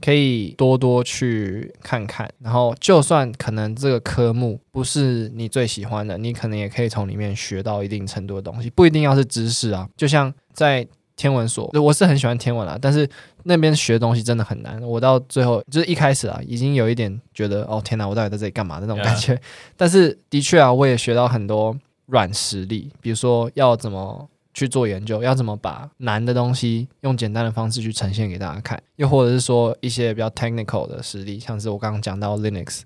[0.01, 2.29] 可以多多去看看。
[2.39, 9.87] 然后就算可能这个科目不是你最喜欢的，你可能也可以从里面学到一定程度的东西，不一定要是知识啊。
[9.95, 13.07] 就像在天文所，我是很喜欢天文啊，但是。
[13.49, 19.39] 那边学东西真的很难，我到最后就是一开始啊，已经有一点觉得哦天哪，我到底在这里干嘛的那种感觉。
[19.77, 21.73] 但是的确啊，我也学到很多
[22.07, 32.81] 软实力，比如说要怎么去做研究，要怎么把难的东西用简单的方式去呈现给大家看，又或者是说一些比较 technical 的实力，像是我刚刚讲到 Linux，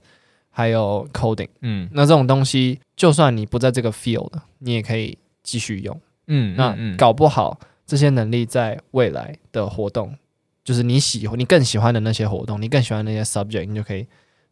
[0.50, 10.16] 还有 coding，嗯，那这种东西就算你不在这个 field，你也可以继续用，嗯，那搞不好这些能力在未来的活动。
[10.64, 14.06] 就是你喜欢你更喜欢的那些活动，你更喜欢的那些 subject，你就可以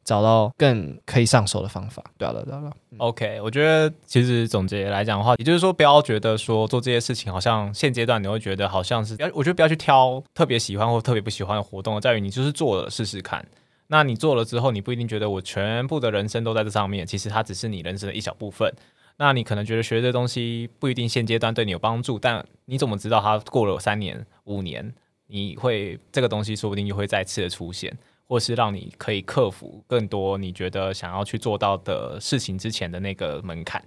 [0.04, 2.04] 找到更可以上手的方法。
[2.18, 2.72] 对了，对了。
[2.98, 13.46] OK，我觉得其实总结来讲的话，也就是说，不要觉得说做这些事情好像现阶段你会觉得好像是，要我觉得不要去挑特别喜欢或特别不喜欢的活动，在于你就是做了试试看。
[13.88, 18.72] 那你做了之后，你不一定觉得我全部的人生都在这上面，其实它只是你人生的一小部分。
[19.18, 24.94] 那你可能觉得学这东西不一定现阶段对你有帮助，但你怎么知道它过了三年、五年？
[25.28, 27.96] 你会这个东西说不定又会再次的出现，
[28.30, 33.84] 或是让你可以克服更多你觉得想要去做到的事情之前的那个门槛。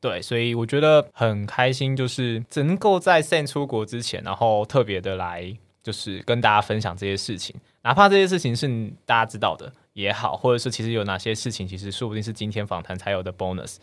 [0.00, 8.66] 对，所以我觉得很开心，就是只能够在 Sam 出国之前，然后特别的来就是跟大家分享这些事情，哪怕这些事情是
[9.06, 13.76] 大家知道的也好，或者是其实有哪些事情其实说不定是今天访谈才有的 bonus。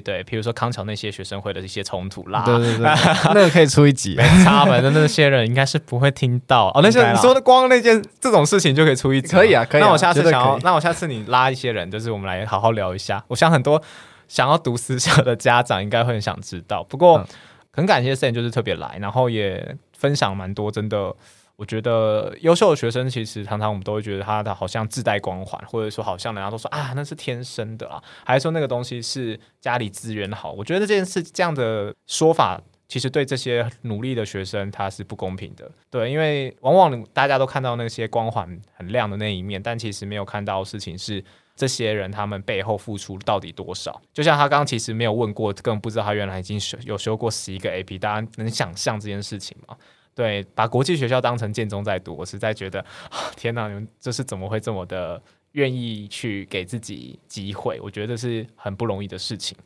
[0.00, 2.84] 对，比如说康桥那些学生会的一些冲突啦，对对对，
[3.34, 6.80] 那个可以出一集，没差，反正那些人应该是不会听到哦。
[6.82, 9.86] 那些你说的光那件这种事情就可以出一集，可以啊，可以啊。
[9.86, 13.24] 那我下次想要，那我下次你拉一些人，就是我们来好好聊一下。
[13.28, 13.82] 我想很多
[14.28, 16.84] 想要读私校的家长应该会很想知道。
[16.84, 17.26] 不过
[17.72, 21.14] 很感谢 Sam 就是特别来，然后也分享蛮多，真的。
[21.58, 30.52] 我觉得优秀的学生其实常常我们都会觉得他的好像自带光环，或者说好像人家都说啊那是天生的啊，还是说那个东西是家里资源好？
[30.52, 35.68] 我觉得这件事这样的说法其实对这些努力的学生他是不公平的。
[35.90, 41.22] 对，因为往往大家都看到那些光环很亮的那一面，但其实没有看到事情是
[41.56, 44.00] 这些人他们背后付出到底多少。
[44.14, 49.76] 就像他刚刚其实没有问过，更不知道他原来已经有修过十一个 AP，大家能想象这件事情吗？
[50.18, 52.84] 对，把国际学校当成建中在读，我实在觉得，
[53.36, 57.78] 天哪，你们这是怎么会这么的愿意去给自己机会？
[57.80, 59.56] 我觉得这是很不容易的事情。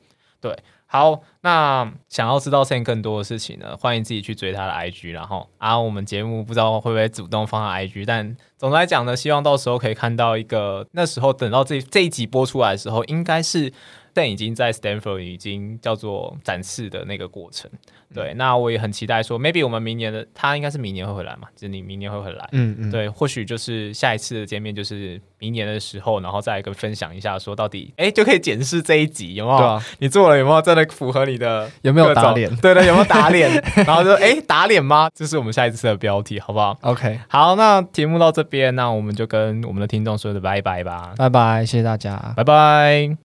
[0.43, 13.73] 对，好，那想要知道 Sam 更多的事情呢，欢迎自己去追他的 IG，然后啊，我们节目不知道会不会主动放 IG，但总的来讲呢，希望到时候可以看到一个，那时候等到这这一集播出来的时候，应该是。
[14.15, 17.71] 但已经在 Stanford 已经叫做展示的那个过程，
[18.15, 29.59] 对，那我也很期待说，maybe 我们明年的他应该是明年会回来嘛，就是你明年会回来，嗯嗯，对，或许就是下一次的见面就是明年的时候，然后再来跟分享一下，说到底，哎，就可以检视这一集有没有？
[29.59, 31.71] 对啊，你做了有没有真的符合你的？
[31.83, 32.55] 有没有打脸？
[32.57, 33.51] 对对，有没有打脸？
[33.87, 35.09] 然后就哎，打脸吗？
[35.15, 43.32] 这是我们下一次的标题，好不好？OK，好，那节目到这边，那我们就跟我们的听众说的拜拜吧，拜拜，谢谢大家，拜拜。